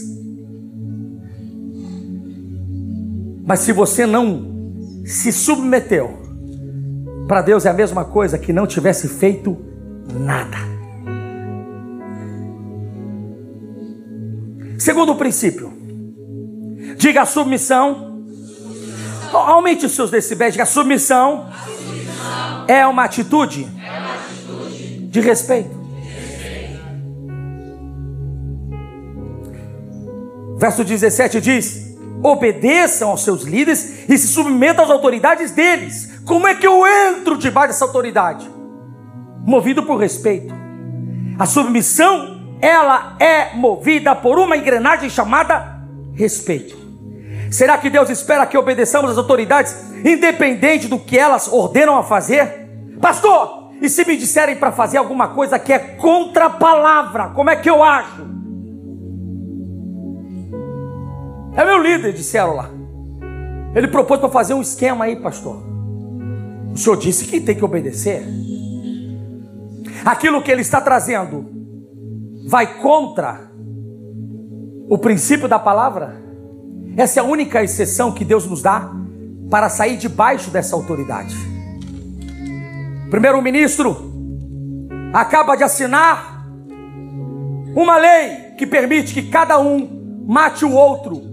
[3.45, 6.19] Mas se você não se submeteu,
[7.27, 9.57] para Deus é a mesma coisa que não tivesse feito
[10.13, 10.57] nada.
[14.77, 15.73] Segundo princípio,
[16.97, 18.23] diga submissão.
[19.31, 21.47] Aumente os seus decibéis, diga submissão,
[22.67, 23.67] é uma atitude
[25.09, 25.78] de respeito.
[30.59, 36.19] Verso 17 diz: obedeçam aos seus líderes e se submetam às autoridades deles.
[36.25, 38.49] Como é que eu entro debaixo dessa autoridade?
[39.45, 40.53] Movido por respeito.
[41.39, 45.81] A submissão, ela é movida por uma engrenagem chamada
[46.13, 46.77] respeito.
[47.49, 52.67] Será que Deus espera que obedeçamos às autoridades, independente do que elas ordenam a fazer?
[53.01, 57.49] Pastor, e se me disserem para fazer alguma coisa que é contra a palavra, como
[57.49, 58.38] é que eu acho?
[61.55, 62.69] É meu líder de célula.
[63.75, 65.63] Ele propôs para fazer um esquema aí, pastor.
[66.73, 68.23] O senhor disse que tem que obedecer.
[70.05, 71.45] Aquilo que ele está trazendo
[72.47, 73.49] vai contra
[74.89, 76.15] o princípio da palavra.
[76.97, 78.91] Essa é a única exceção que Deus nos dá
[79.49, 81.35] para sair debaixo dessa autoridade.
[83.09, 84.09] Primeiro-ministro
[85.13, 86.45] acaba de assinar
[87.75, 91.28] uma lei que permite que cada um mate o outro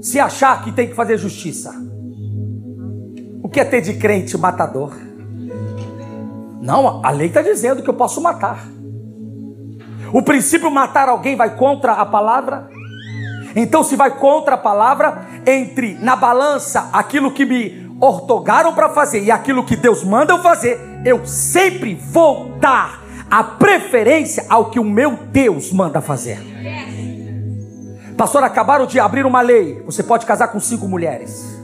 [0.00, 1.72] se achar que tem que fazer justiça.
[3.42, 4.96] O que é ter de crente matador?
[6.60, 8.66] Não, a lei está dizendo que eu posso matar.
[10.12, 12.68] O princípio matar alguém vai contra a palavra?
[13.54, 19.22] Então, se vai contra a palavra, entre na balança aquilo que me ortogaram para fazer
[19.22, 24.80] e aquilo que Deus manda eu fazer, eu sempre vou dar a preferência ao que
[24.80, 26.38] o meu Deus manda fazer.
[28.20, 29.82] Pastor, acabaram de abrir uma lei.
[29.86, 31.58] Você pode casar com cinco mulheres.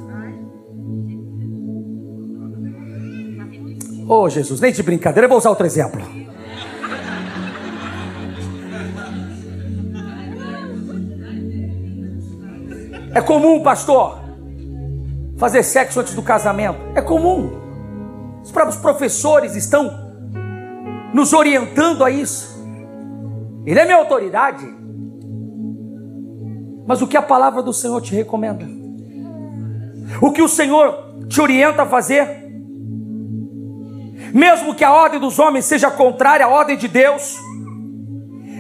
[4.09, 6.01] Oh, Jesus, nem de brincadeira, eu vou usar outro exemplo.
[13.15, 14.19] É comum, pastor,
[15.37, 16.79] fazer sexo antes do casamento.
[16.95, 17.53] É comum.
[18.43, 19.93] Os próprios professores estão
[21.13, 22.57] nos orientando a isso.
[23.67, 24.76] Ele é minha autoridade.
[26.87, 28.67] Mas o que a palavra do Senhor te recomenda?
[30.21, 32.47] O que o Senhor te orienta a fazer?
[34.33, 37.39] Mesmo que a ordem dos homens seja contrária à ordem de Deus,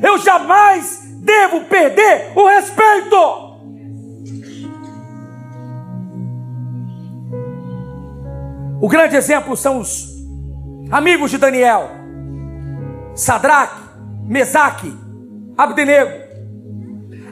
[0.02, 3.46] eu jamais devo perder o respeito.
[8.80, 10.06] O grande exemplo são os
[10.90, 11.90] amigos de Daniel,
[13.14, 13.80] Sadraque,
[14.24, 14.92] Mesaque,
[15.56, 16.26] Abdenego.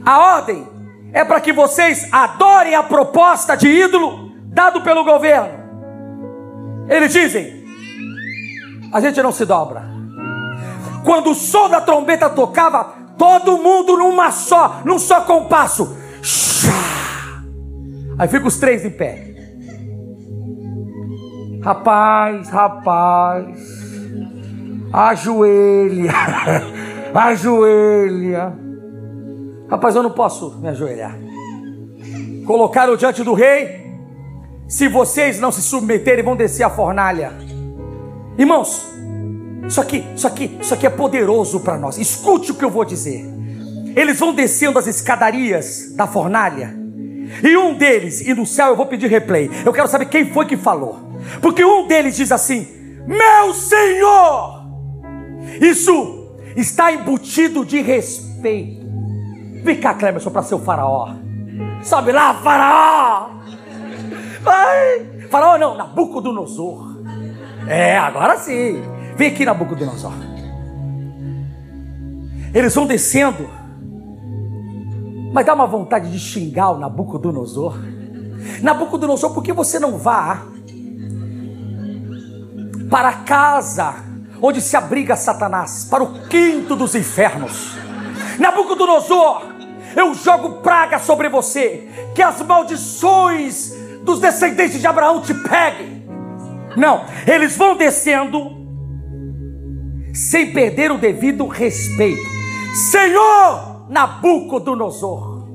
[0.05, 0.74] A ordem
[1.15, 5.65] é para que vocês adorem a proposta de ídolo dado pelo governo.
[6.89, 7.65] Eles dizem:
[8.93, 9.85] a gente não se dobra.
[11.05, 15.97] Quando o som da trombeta tocava, todo mundo numa só, num só compasso.
[18.19, 19.33] Aí fica os três em pé.
[21.63, 23.59] Rapaz, rapaz,
[24.93, 26.13] ajoelha,
[27.15, 28.64] ajoelha.
[29.75, 31.19] Rapaz, eu não posso me ajoelhar.
[32.47, 33.93] Colocaram diante do rei.
[34.69, 37.33] Se vocês não se submeterem, vão descer a fornalha.
[38.39, 38.87] Irmãos,
[39.67, 41.99] isso aqui, isso aqui, isso aqui é poderoso para nós.
[41.99, 43.29] Escute o que eu vou dizer.
[43.97, 46.73] Eles vão descendo as escadarias da fornalha.
[47.43, 49.51] E um deles, e no céu eu vou pedir replay.
[49.67, 51.01] Eu quero saber quem foi que falou.
[51.43, 52.69] Porque um deles diz assim:
[53.09, 54.69] Meu Senhor!
[55.61, 58.84] Isso está embutido de respeito.
[59.65, 61.15] Vem cá, Clemerson, para ser o faraó.
[61.83, 63.31] Sobe lá, faraó!
[64.43, 65.29] Vai!
[65.31, 66.99] Faraó não, Nabucodonosor.
[67.67, 68.83] É, agora sim.
[69.17, 70.13] Vem aqui, Nabucodonosor.
[72.53, 73.49] Eles vão descendo.
[75.33, 77.79] Mas dá uma vontade de xingar o Nabucodonosor.
[78.63, 80.43] Nabucodonosor, por que você não vá
[82.91, 83.95] para a casa
[84.43, 87.75] onde se abriga Satanás, para o quinto dos infernos?
[88.39, 89.54] Nabucodonosor,
[89.97, 96.05] eu jogo praga sobre você, que as maldições dos descendentes de Abraão te peguem.
[96.77, 98.65] Não, eles vão descendo
[100.13, 102.23] sem perder o devido respeito.
[102.75, 105.47] Senhor Nabucodonosor,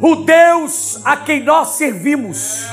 [0.00, 2.66] o Deus a quem nós servimos,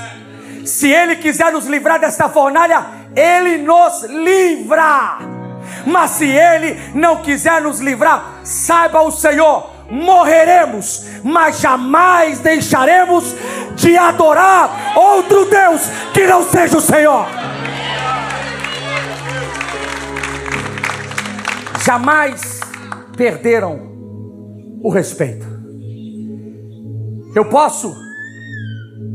[0.65, 5.19] se Ele quiser nos livrar desta fornalha, Ele nos livra.
[5.86, 13.35] Mas se Ele não quiser nos livrar, saiba o Senhor, morreremos, mas jamais deixaremos
[13.75, 15.81] de adorar outro Deus
[16.13, 17.25] que não seja o Senhor.
[21.83, 22.59] Jamais
[23.15, 23.79] perderam
[24.81, 25.45] o respeito.
[27.35, 27.95] Eu posso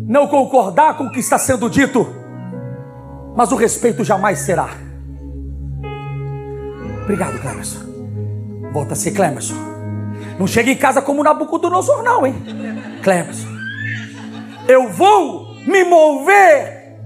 [0.06, 2.06] não concordar com o que está sendo dito,
[3.36, 4.68] mas o respeito jamais será.
[7.02, 7.80] Obrigado, Clemerson.
[8.72, 9.69] Volta a ser Clemerson.
[10.40, 12.34] Não chega em casa como Nabucodonosor, não, hein?
[13.02, 13.46] Clemerson.
[14.66, 16.96] Eu vou me mover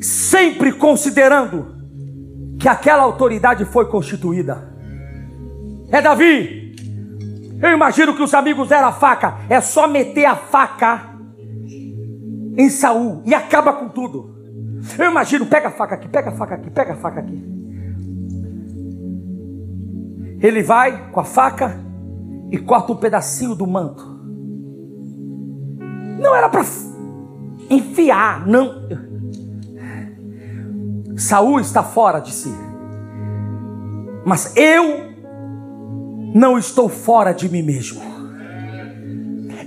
[0.00, 1.76] sempre considerando
[2.58, 4.66] que aquela autoridade foi constituída.
[5.90, 6.74] É Davi.
[7.60, 9.40] Eu imagino que os amigos deram a faca.
[9.50, 11.16] É só meter a faca
[12.56, 14.34] em Saul e acaba com tudo.
[14.98, 17.61] Eu imagino, pega a faca aqui, pega a faca aqui, pega a faca aqui.
[20.42, 21.78] Ele vai com a faca
[22.50, 24.04] e corta um pedacinho do manto.
[26.18, 26.64] Não era para
[27.70, 28.82] enfiar, não.
[31.16, 32.52] Saul está fora de si.
[34.24, 35.12] Mas eu
[36.34, 38.02] não estou fora de mim mesmo.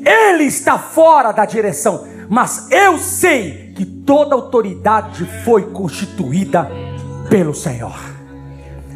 [0.05, 6.69] Ele está fora da direção, mas eu sei que toda autoridade foi constituída
[7.29, 8.14] pelo Senhor.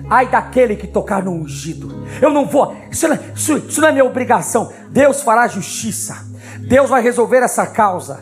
[0.09, 2.03] Ai daquele que tocar no ungido.
[2.21, 4.71] Eu não vou, isso não, isso, isso não é minha obrigação.
[4.89, 6.25] Deus fará justiça.
[6.67, 8.19] Deus vai resolver essa causa.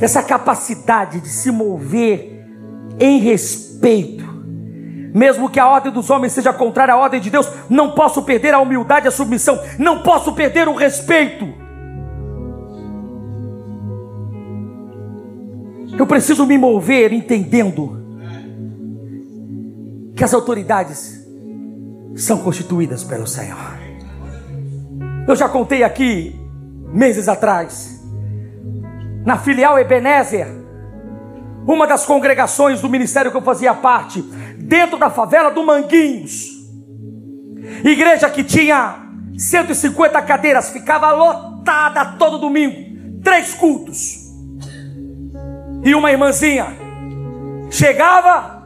[0.00, 2.46] Essa capacidade de se mover
[3.00, 4.28] em respeito.
[5.14, 8.54] Mesmo que a ordem dos homens seja contrária à ordem de Deus, não posso perder
[8.54, 11.48] a humildade e a submissão, não posso perder o respeito.
[15.98, 17.97] Eu preciso me mover entendendo
[20.18, 21.24] que as autoridades
[22.16, 23.78] são constituídas pelo Senhor.
[25.28, 26.34] Eu já contei aqui,
[26.92, 28.02] meses atrás,
[29.24, 30.48] na filial Ebenezer,
[31.64, 34.20] uma das congregações do ministério que eu fazia parte,
[34.58, 36.48] dentro da favela do Manguinhos.
[37.84, 38.96] Igreja que tinha
[39.38, 44.26] 150 cadeiras, ficava lotada todo domingo, três cultos.
[45.84, 46.76] E uma irmãzinha
[47.70, 48.57] chegava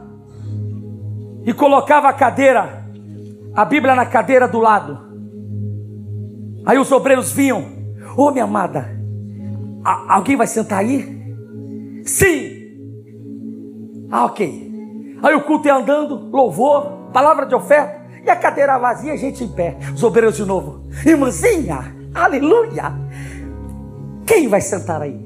[1.45, 2.85] e colocava a cadeira,
[3.55, 4.99] a Bíblia na cadeira do lado.
[6.65, 7.61] Aí os obreiros vinham,
[8.15, 8.89] ô oh, minha amada,
[10.07, 11.23] alguém vai sentar aí?
[12.05, 12.63] Sim,
[14.13, 15.17] ah, ok.
[15.23, 19.43] Aí o culto ia andando, louvor, palavra de oferta, e a cadeira vazia, a gente
[19.43, 19.75] em pé.
[19.91, 20.87] Os obreiros de novo.
[21.03, 22.93] Irmãzinha, aleluia.
[24.23, 25.19] Quem vai sentar aí?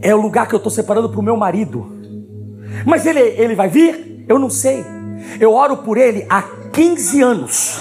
[0.00, 1.84] É o lugar que eu estou separando para o meu marido.
[2.86, 4.09] Mas ele, ele vai vir?
[4.30, 4.86] Eu não sei.
[5.40, 7.80] Eu oro por ele há 15 anos.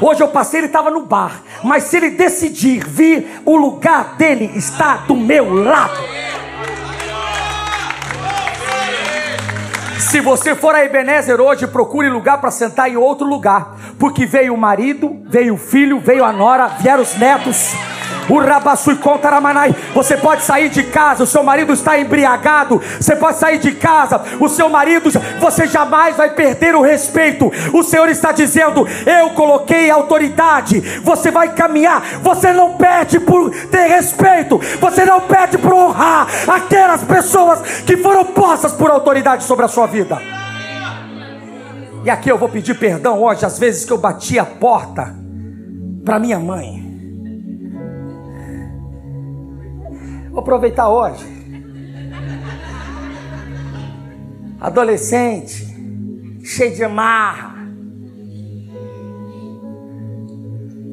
[0.00, 1.42] Hoje eu passei, ele estava no bar.
[1.64, 5.98] Mas se ele decidir vir, o lugar dele está do meu lado.
[9.98, 14.54] Se você for a Ebenezer hoje, procure lugar para sentar em outro lugar, porque veio
[14.54, 17.72] o marido, veio o filho, veio a nora, vieram os netos.
[18.30, 19.74] O Rabassui Contaramanai.
[19.92, 22.80] Você pode sair de casa, o seu marido está embriagado.
[23.00, 25.10] Você pode sair de casa, o seu marido,
[25.40, 27.50] você jamais vai perder o respeito.
[27.72, 30.80] O Senhor está dizendo: Eu coloquei autoridade.
[31.02, 37.02] Você vai caminhar, você não perde por ter respeito, você não perde por honrar aquelas
[37.02, 40.20] pessoas que foram postas por autoridade sobre a sua vida.
[42.04, 45.14] E aqui eu vou pedir perdão hoje, às vezes que eu bati a porta
[46.04, 46.89] para minha mãe.
[50.30, 51.26] Vou aproveitar hoje.
[54.60, 55.66] Adolescente,
[56.44, 57.56] cheio de marra.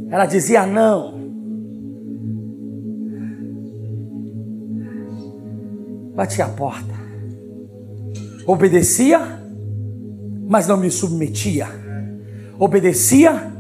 [0.10, 1.18] Ela dizia não.
[6.16, 6.96] Bati a porta.
[8.48, 9.20] Obedecia,
[10.48, 11.68] mas não me submetia.
[12.58, 13.54] Obedecia,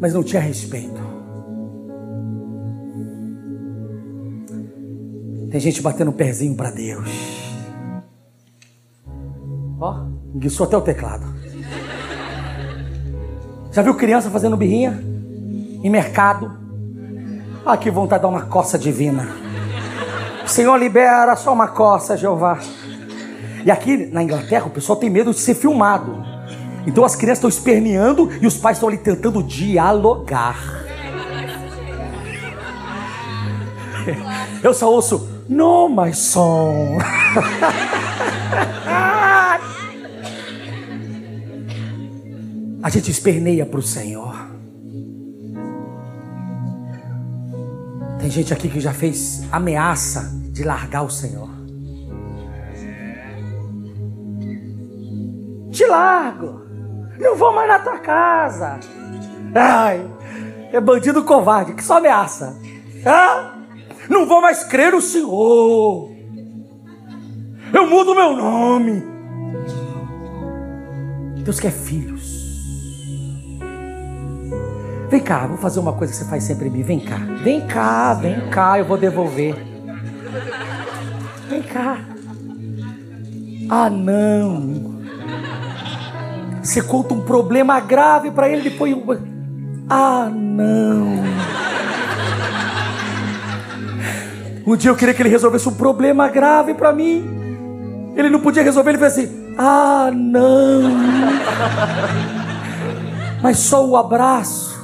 [0.00, 1.05] mas não tinha respeito.
[5.56, 7.08] Tem gente batendo o pezinho para Deus.
[9.80, 10.04] Ó,
[10.34, 11.24] enguiçou até o teclado.
[13.72, 15.02] Já viu criança fazendo birrinha?
[15.82, 16.58] Em mercado?
[17.64, 19.30] Ah, que vontade de dar uma coça divina.
[20.46, 22.58] Senhor, libera só uma coça, Jeová.
[23.64, 26.22] E aqui na Inglaterra o pessoal tem medo de ser filmado.
[26.86, 30.84] Então as crianças estão esperneando e os pais estão ali tentando dialogar.
[34.62, 36.98] Eu só ouço, no, my son.
[42.82, 44.34] A gente esperneia para o Senhor.
[48.20, 51.50] Tem gente aqui que já fez ameaça de largar o Senhor.
[55.70, 56.62] Te largo.
[57.18, 58.78] Não vou mais na tua casa.
[59.54, 60.08] Ai,
[60.72, 62.56] é bandido covarde que só ameaça.
[63.04, 63.55] Ah,
[64.08, 66.10] não vou mais crer no Senhor.
[67.72, 69.02] Eu mudo meu nome.
[71.42, 72.36] Deus quer filhos.
[75.08, 76.82] Vem cá, vou fazer uma coisa que você faz sempre em mim.
[76.82, 79.54] Vem cá, vem cá, vem cá, eu vou devolver.
[81.48, 81.98] Vem cá.
[83.70, 84.96] Ah, não.
[86.62, 88.96] Você conta um problema grave para ele, depois.
[89.88, 91.22] Ah, não.
[94.66, 97.24] Um dia eu queria que ele resolvesse um problema grave para mim.
[98.16, 100.82] Ele não podia resolver, ele fez assim: Ah, não.
[103.40, 104.74] Mas só o abraço.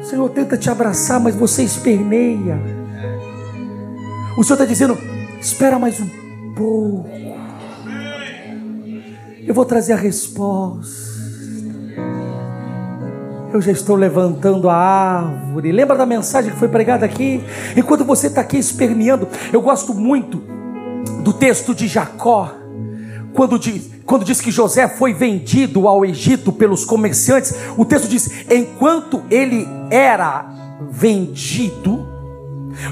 [0.00, 2.60] O Senhor tenta te abraçar, mas você esperneia.
[4.38, 4.96] O Senhor está dizendo:
[5.40, 6.08] espera mais um
[6.54, 7.08] pouco.
[9.44, 11.15] Eu vou trazer a resposta.
[13.56, 15.72] Eu já estou levantando a árvore.
[15.72, 17.42] Lembra da mensagem que foi pregada aqui?
[17.74, 20.42] Enquanto você está aqui esperneando, eu gosto muito
[21.22, 22.52] do texto de Jacó,
[23.32, 28.44] quando diz, quando diz que José foi vendido ao Egito pelos comerciantes, o texto diz:
[28.50, 30.44] enquanto ele era
[30.90, 32.06] vendido,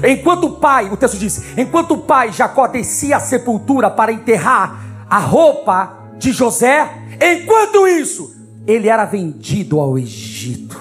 [0.03, 5.05] enquanto o pai, o texto diz, enquanto o pai Jacó descia à sepultura para enterrar
[5.07, 6.89] a roupa de José,
[7.21, 8.34] enquanto isso,
[8.67, 10.79] ele era vendido ao Egito.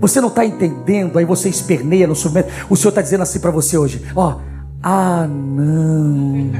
[0.00, 2.50] Você não está entendendo, aí você esperneia no submete.
[2.68, 4.38] O Senhor está dizendo assim para você hoje: ó,
[4.82, 6.50] ah, não.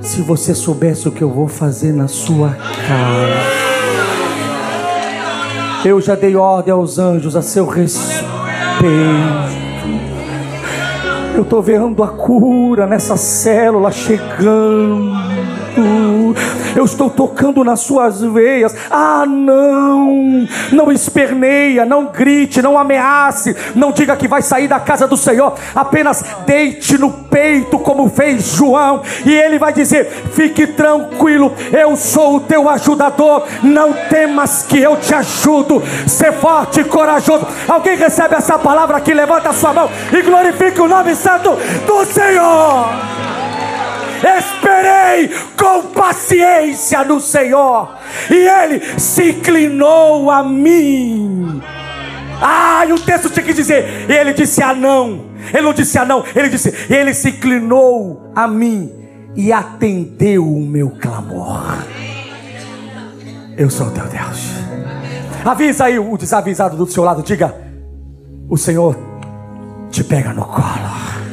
[0.00, 3.66] Se você soubesse o que eu vou fazer na sua casa,
[5.84, 8.26] eu já dei ordem aos anjos a seu respeito.
[11.36, 15.12] Eu estou vendo a cura nessa célula chegando.
[16.76, 18.76] Eu estou tocando nas suas veias.
[18.90, 20.46] Ah, não!
[20.70, 25.54] Não esperneia, não grite, não ameace, não diga que vai sair da casa do Senhor.
[25.74, 32.36] Apenas deite no peito, como fez João, e ele vai dizer: Fique tranquilo, eu sou
[32.36, 33.44] o teu ajudador.
[33.62, 35.82] Não temas que eu te ajudo.
[36.06, 37.46] Ser forte e corajoso.
[37.66, 39.14] Alguém recebe essa palavra aqui?
[39.14, 41.50] Levanta a sua mão e glorifique o nome santo
[41.86, 43.35] do Senhor.
[44.38, 47.96] Esperei com paciência no Senhor,
[48.30, 51.62] e Ele se inclinou a mim.
[52.40, 55.26] Ah, e o texto tinha que dizer: Ele disse a não.
[55.52, 58.92] Ele não disse a não, ele disse: Ele se inclinou a mim
[59.34, 61.76] e atendeu o meu clamor.
[63.56, 64.56] Eu sou teu Deus.
[65.44, 67.54] Avisa aí o desavisado do seu lado, diga:
[68.48, 68.96] O Senhor
[69.90, 71.25] te pega no colo.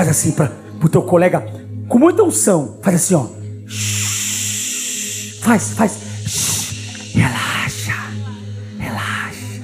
[0.00, 0.50] Faz assim para
[0.82, 1.46] o teu colega,
[1.86, 2.78] com muita unção.
[2.80, 3.26] Faz assim, ó.
[5.42, 7.12] Faz, faz.
[7.12, 7.92] Relaxa,
[8.78, 9.62] relaxa.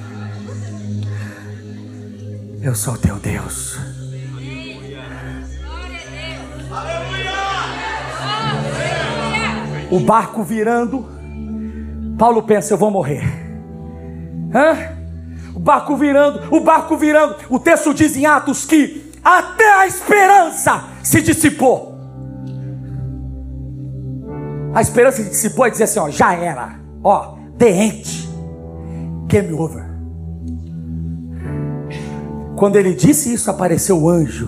[2.61, 3.79] Eu sou teu Deus.
[9.89, 11.03] O barco virando.
[12.15, 13.23] Paulo pensa: eu vou morrer.
[14.53, 14.97] Hã?
[15.57, 17.35] o barco virando, o barco virando.
[17.49, 21.97] O texto diz em Atos que até a esperança se dissipou.
[24.73, 28.29] A esperança se dissipou e dizer assim: ó, já era, ó, the end,
[29.27, 29.85] game over.
[32.55, 34.47] Quando ele disse isso, apareceu o anjo.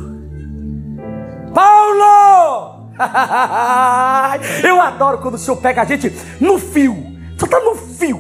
[1.54, 2.90] Paulo!
[4.64, 6.96] Eu adoro quando o Senhor pega a gente no fio.
[7.38, 8.18] Só está no fio.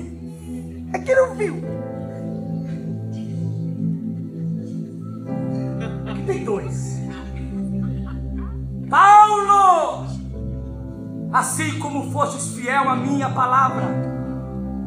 [0.93, 1.68] Aqui no fio.
[11.31, 13.85] Assim como fostes fiel à minha palavra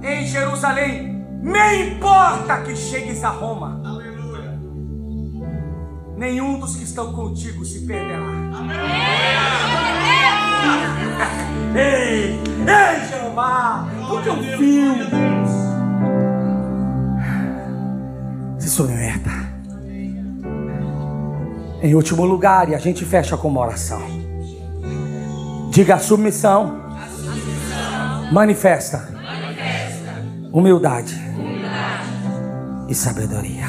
[0.03, 3.81] em Jerusalém, me importa que chegues a Roma.
[3.85, 4.61] Aleluia.
[6.17, 8.19] Nenhum dos que estão contigo se perderá.
[8.19, 8.77] Amém.
[11.75, 14.93] Ei, ei, Jeová, porque eu fio
[18.59, 19.31] se submeta.
[21.83, 24.22] Em último lugar, e a gente fecha com uma oração.
[25.73, 26.83] Diga a submissão.
[28.31, 29.09] Manifesta.
[30.53, 31.19] Humildade.
[32.91, 33.65] E sabedoria.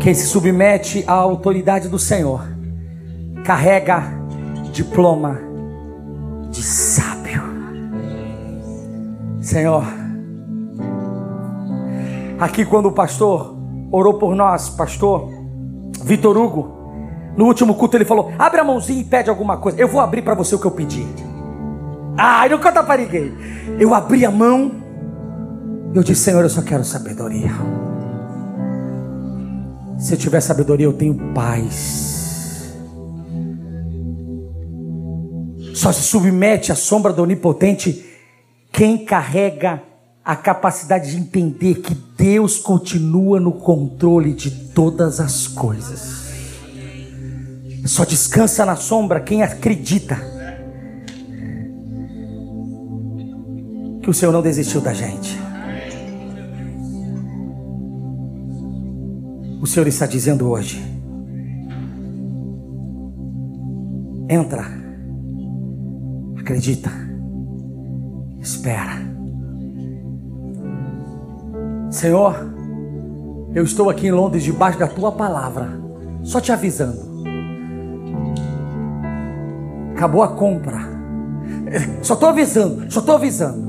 [0.00, 2.42] Quem se submete à autoridade do Senhor
[3.44, 4.02] carrega
[4.72, 5.38] diploma
[6.50, 7.44] de sábio.
[9.40, 9.84] Senhor,
[12.40, 13.56] aqui quando o pastor
[13.92, 15.30] orou por nós, pastor
[16.02, 16.77] Vitor Hugo,
[17.38, 19.80] no último culto ele falou: abre a mãozinha e pede alguma coisa.
[19.80, 21.06] Eu vou abrir para você o que eu pedi.
[22.16, 23.32] Ah, eu não conta para ninguém.
[23.78, 24.72] Eu abri a mão,
[25.94, 27.52] eu disse: Senhor, eu só quero sabedoria.
[30.00, 32.74] Se eu tiver sabedoria, eu tenho paz.
[35.74, 38.04] Só se submete à sombra do onipotente
[38.72, 39.80] quem carrega
[40.24, 46.27] a capacidade de entender que Deus continua no controle de todas as coisas.
[47.84, 50.16] Só descansa na sombra quem acredita
[54.02, 55.38] que o Senhor não desistiu da gente.
[59.60, 60.82] O Senhor está dizendo hoje:
[64.28, 64.78] entra
[66.48, 66.90] Acredita.
[68.40, 68.92] Espera.
[71.90, 72.34] Senhor,
[73.54, 75.68] eu estou aqui em Londres debaixo da tua palavra,
[76.22, 77.07] só te avisando.
[79.98, 80.78] Acabou a compra.
[82.00, 83.68] Só estou avisando, só estou avisando.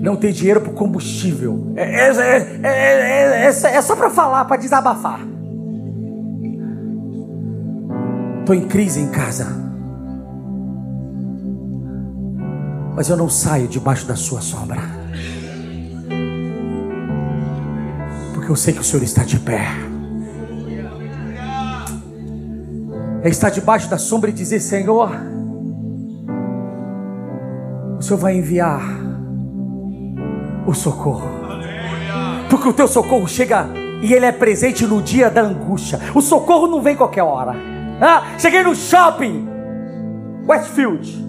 [0.00, 1.74] Não tem dinheiro para combustível.
[1.76, 5.20] É, é, é, é só para falar, para desabafar.
[8.40, 9.62] Estou em crise em casa.
[12.94, 14.80] mas eu não saio debaixo da sua sombra.
[18.34, 19.66] Porque eu sei que o Senhor está de pé.
[23.22, 25.10] É estar debaixo da sombra e dizer: Senhor,
[27.98, 28.82] o Senhor vai enviar
[30.66, 31.28] o socorro.
[32.50, 33.66] Porque o teu socorro chega
[34.02, 36.00] e ele é presente no dia da angústia.
[36.14, 37.54] O socorro não vem qualquer hora.
[38.00, 39.48] Ah, cheguei no shopping,
[40.46, 41.22] Westfield.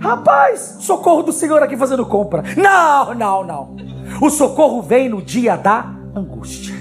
[0.00, 2.44] Rapaz, socorro do Senhor aqui fazendo compra.
[2.56, 3.76] Não, não, não.
[4.22, 6.74] O socorro vem no dia da angústia.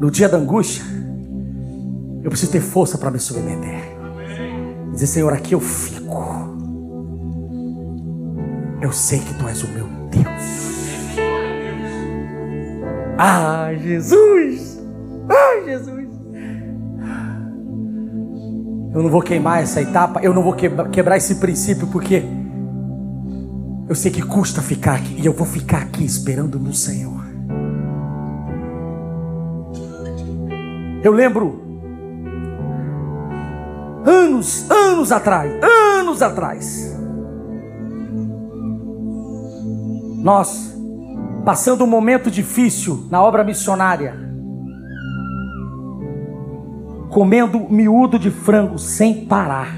[0.00, 0.84] No dia da angústia,
[2.24, 3.96] eu preciso ter força para me submeter.
[4.92, 6.54] Dizer, Senhor, aqui eu fico.
[8.80, 10.24] Eu sei que tu és o meu Deus.
[13.18, 14.80] Ah, Jesus!
[15.28, 16.08] Ah, Jesus!
[18.94, 22.22] Eu não vou queimar essa etapa, eu não vou quebrar esse princípio, porque
[23.88, 27.22] eu sei que custa ficar aqui, e eu vou ficar aqui esperando no Senhor.
[31.02, 31.63] Eu lembro,
[34.04, 36.94] anos, anos atrás, anos atrás,
[40.18, 40.74] nós,
[41.44, 44.14] passando um momento difícil na obra missionária,
[47.10, 49.76] comendo miúdo de frango sem parar.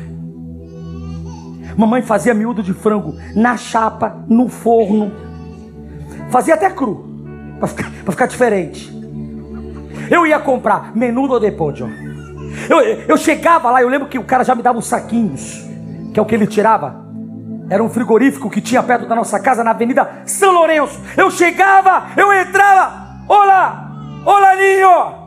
[1.76, 5.12] Mamãe fazia miúdo de frango na chapa, no forno.
[6.30, 7.04] Fazia até cru,
[7.58, 8.90] para ficar, ficar, diferente.
[10.10, 12.05] Eu ia comprar menudo de pollo.
[12.68, 15.64] Eu, eu chegava lá, eu lembro que o cara já me dava os saquinhos,
[16.12, 17.04] que é o que ele tirava.
[17.68, 21.00] Era um frigorífico que tinha perto da nossa casa, na Avenida São Lourenço.
[21.16, 23.06] Eu chegava, eu entrava.
[23.28, 23.90] Olá,
[24.24, 25.26] olá, ninho.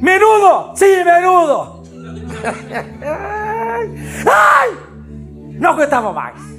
[0.00, 1.82] Menudo, sim, menudo.
[4.26, 4.76] Ai,
[5.58, 6.58] não aguentava mais.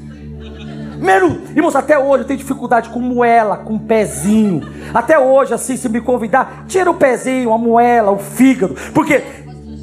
[0.99, 4.61] Menos, irmãos, até hoje eu tenho dificuldade com moela, com pezinho.
[4.93, 8.75] Até hoje, assim, se me convidar, tira o pezinho, a moela, o fígado.
[8.93, 9.23] Porque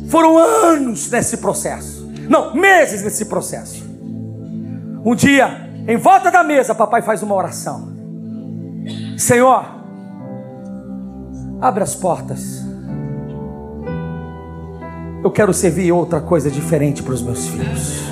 [0.08, 2.06] foram anos nesse processo.
[2.28, 3.84] Não, meses nesse processo.
[5.04, 7.92] Um dia, em volta da mesa, papai faz uma oração.
[9.16, 9.64] Senhor,
[11.60, 12.64] abre as portas.
[15.22, 18.02] Eu quero servir outra coisa diferente para os meus filhos.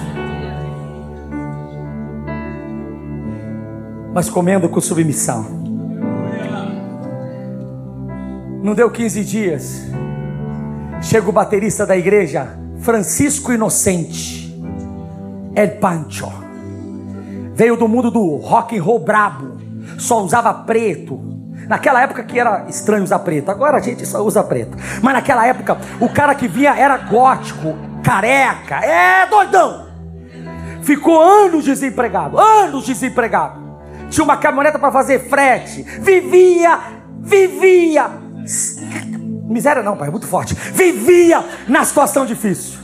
[4.13, 5.45] Mas comendo com submissão.
[8.63, 9.83] Não deu 15 dias.
[11.05, 14.59] Chega o baterista da igreja, Francisco Inocente,
[15.55, 16.33] El Pancho.
[17.55, 19.59] Veio do mundo do rock and roll brabo,
[19.99, 21.21] só usava preto.
[21.69, 24.79] Naquela época que era estranho usar preto, agora a gente só usa preto.
[25.03, 29.87] Mas naquela época o cara que vinha era gótico, careca, é doidão.
[30.83, 33.63] Ficou anos desempregado, anos desempregado.
[34.09, 36.81] Tinha uma caminhoneta para fazer frete, vivia,
[37.21, 38.25] vivia
[39.49, 40.55] Miséria não, pai, é muito forte.
[40.55, 42.79] Vivia na situação difícil.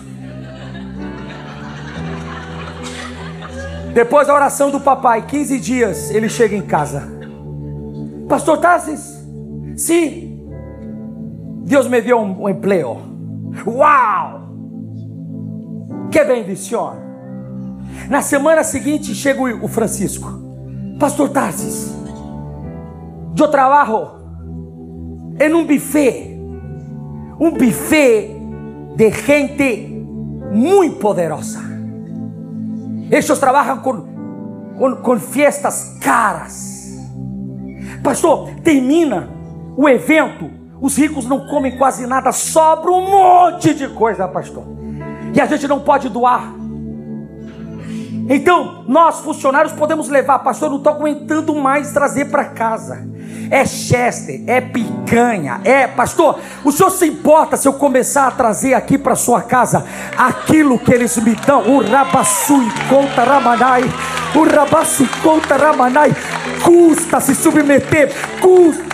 [3.95, 7.09] Depois da oração do papai, 15 dias, ele chega em casa.
[8.29, 9.19] Pastor Tassis,
[9.77, 10.49] sim,
[11.65, 13.01] Deus me deu um, emprego.
[13.67, 14.49] Uau!
[16.11, 16.95] Que bendição!
[18.09, 20.39] Na semana seguinte chega o Francisco.
[21.01, 21.93] Pastor Tarsis,
[23.37, 24.21] eu trabalho
[25.41, 26.30] em um buffet
[27.41, 28.37] un buffet
[28.97, 30.05] de gente
[30.53, 31.63] muy poderosa.
[33.11, 36.99] Ellos trabajan con, con, con fiestas caras.
[38.05, 39.29] Pastor, termina
[39.75, 44.65] o evento, os ricos não comem quase nada, sobra um monte de coisa, pastor.
[45.35, 46.53] E a gente não pode doar.
[48.29, 53.09] Então, nós funcionários podemos levar, pastor, não estou aguentando mais trazer para casa
[53.51, 58.75] é chester, é picanha, é, pastor, o senhor se importa se eu começar a trazer
[58.75, 59.85] aqui para sua casa
[60.17, 61.69] aquilo que eles me dão?
[61.69, 63.85] O rabaçu e conta ramanai,
[64.35, 66.15] o rabaçu e conta ramanai,
[66.63, 68.90] custa se submeter, custa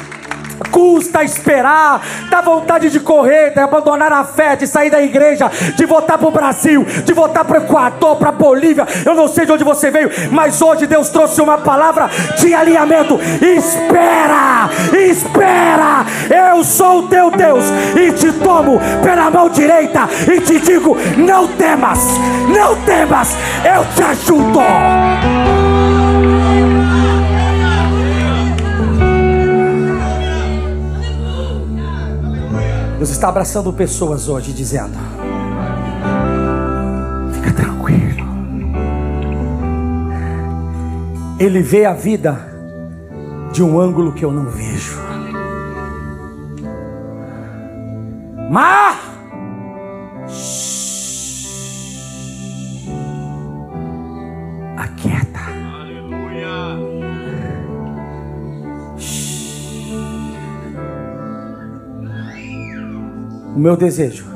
[0.76, 5.86] custa esperar, dá vontade de correr, de abandonar a fé, de sair da igreja, de
[5.86, 8.86] voltar para o Brasil, de voltar para o Equador, para a Bolívia.
[9.02, 13.18] Eu não sei de onde você veio, mas hoje Deus trouxe uma palavra de alinhamento.
[13.40, 16.04] Espera, espera,
[16.50, 17.64] eu sou o teu Deus
[17.98, 22.00] e te tomo pela mão direita e te digo: não temas,
[22.54, 24.60] não temas, eu te ajudo.
[32.96, 34.96] Deus está abraçando pessoas hoje, dizendo:
[37.32, 38.26] Fica tranquilo.
[41.38, 42.38] Ele vê a vida
[43.52, 44.98] de um ângulo que eu não vejo.
[48.50, 48.98] Mar!
[63.56, 64.26] O meu desejo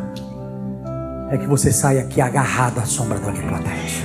[1.30, 4.02] é que você saia aqui agarrado à sombra do Onipotente.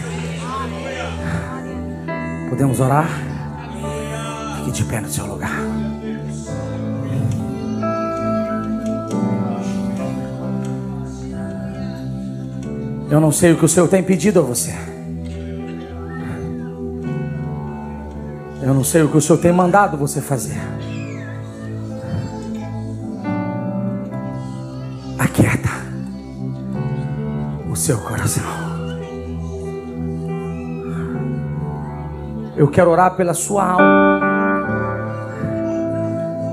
[2.49, 3.07] Podemos orar?
[4.57, 5.57] Fique de pé no seu lugar.
[13.09, 14.75] Eu não sei o que o Senhor tem pedido a você.
[18.61, 20.59] Eu não sei o que o Senhor tem mandado você fazer.
[27.85, 28.43] Seu coração.
[32.57, 34.21] Eu quero orar pela sua alma.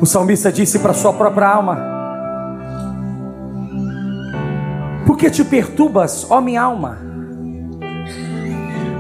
[0.02, 1.78] O salmista disse para sua própria alma:
[5.06, 6.98] Por que te perturbas, ó minha alma?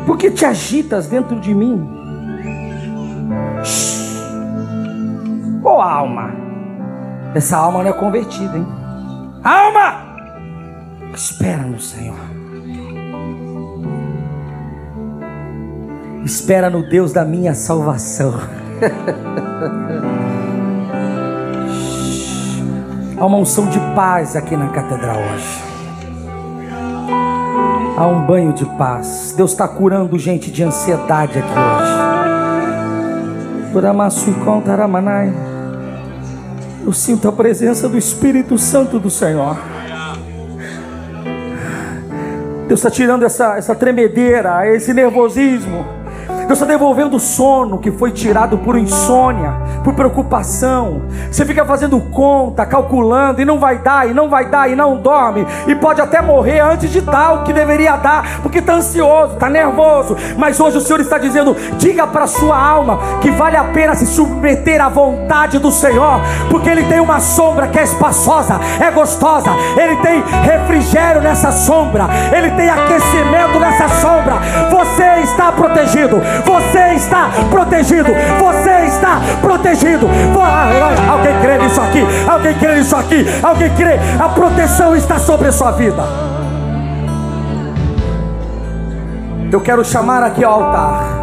[0.06, 1.86] Por que te agitas dentro de mim?
[5.62, 6.30] Ô oh, alma,
[7.34, 8.81] essa alma não é convertida, hein?
[11.82, 12.16] Senhor.
[16.24, 18.34] Espera no Deus da minha salvação.
[23.18, 25.62] Há uma unção de paz aqui na catedral hoje.
[27.96, 29.32] Há um banho de paz.
[29.36, 31.92] Deus está curando gente de ansiedade aqui hoje.
[36.84, 39.56] Eu sinto a presença do Espírito Santo do Senhor.
[42.72, 46.01] Deus está tirando essa, essa tremedeira, esse nervosismo.
[46.52, 51.00] Deus está devolvendo o sono que foi tirado por insônia, por preocupação.
[51.30, 54.98] Você fica fazendo conta, calculando, e não vai dar, e não vai dar, e não
[54.98, 59.32] dorme, e pode até morrer antes de dar o que deveria dar, porque está ansioso,
[59.32, 60.14] está nervoso.
[60.36, 63.94] Mas hoje o Senhor está dizendo: diga para a sua alma que vale a pena
[63.94, 68.90] se submeter à vontade do Senhor, porque Ele tem uma sombra que é espaçosa, é
[68.90, 74.34] gostosa, Ele tem refrigério nessa sombra, Ele tem aquecimento nessa sombra.
[74.70, 80.08] Você está protegido, você está protegido, você está protegido.
[81.10, 82.04] Alguém crê nisso aqui?
[82.28, 83.26] Alguém crê nisso aqui?
[83.42, 83.98] Alguém crê?
[84.18, 86.02] A proteção está sobre a sua vida.
[89.50, 91.22] Eu quero chamar aqui ao altar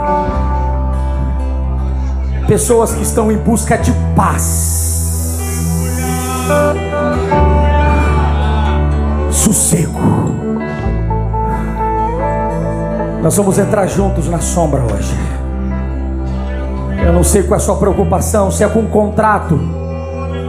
[2.47, 5.37] pessoas que estão em busca de paz,
[9.31, 10.48] sossego.
[13.21, 15.13] Nós vamos entrar juntos na sombra hoje.
[17.05, 19.59] Eu não sei qual é a sua preocupação, se é com um contrato,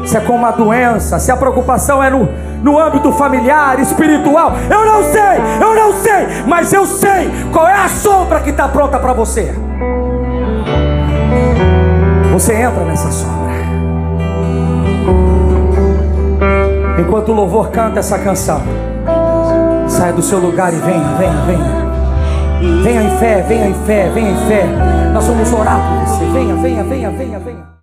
[0.06, 2.28] se é com uma doença, se a preocupação é no,
[2.62, 4.52] no âmbito familiar, espiritual.
[4.70, 8.68] Eu não sei, eu não sei, mas eu sei qual é a sombra que está
[8.68, 9.52] pronta para você.
[12.32, 13.50] Você entra nessa sombra.
[16.98, 18.60] Enquanto o louvor canta essa canção,
[19.88, 21.89] saia do seu lugar e venha, venha, venha.
[22.60, 24.66] Venha em fé, venha em fé, venha em fé.
[25.14, 26.24] Nós vamos orar por você.
[26.26, 27.79] Venha, venha, venha, venha, venha.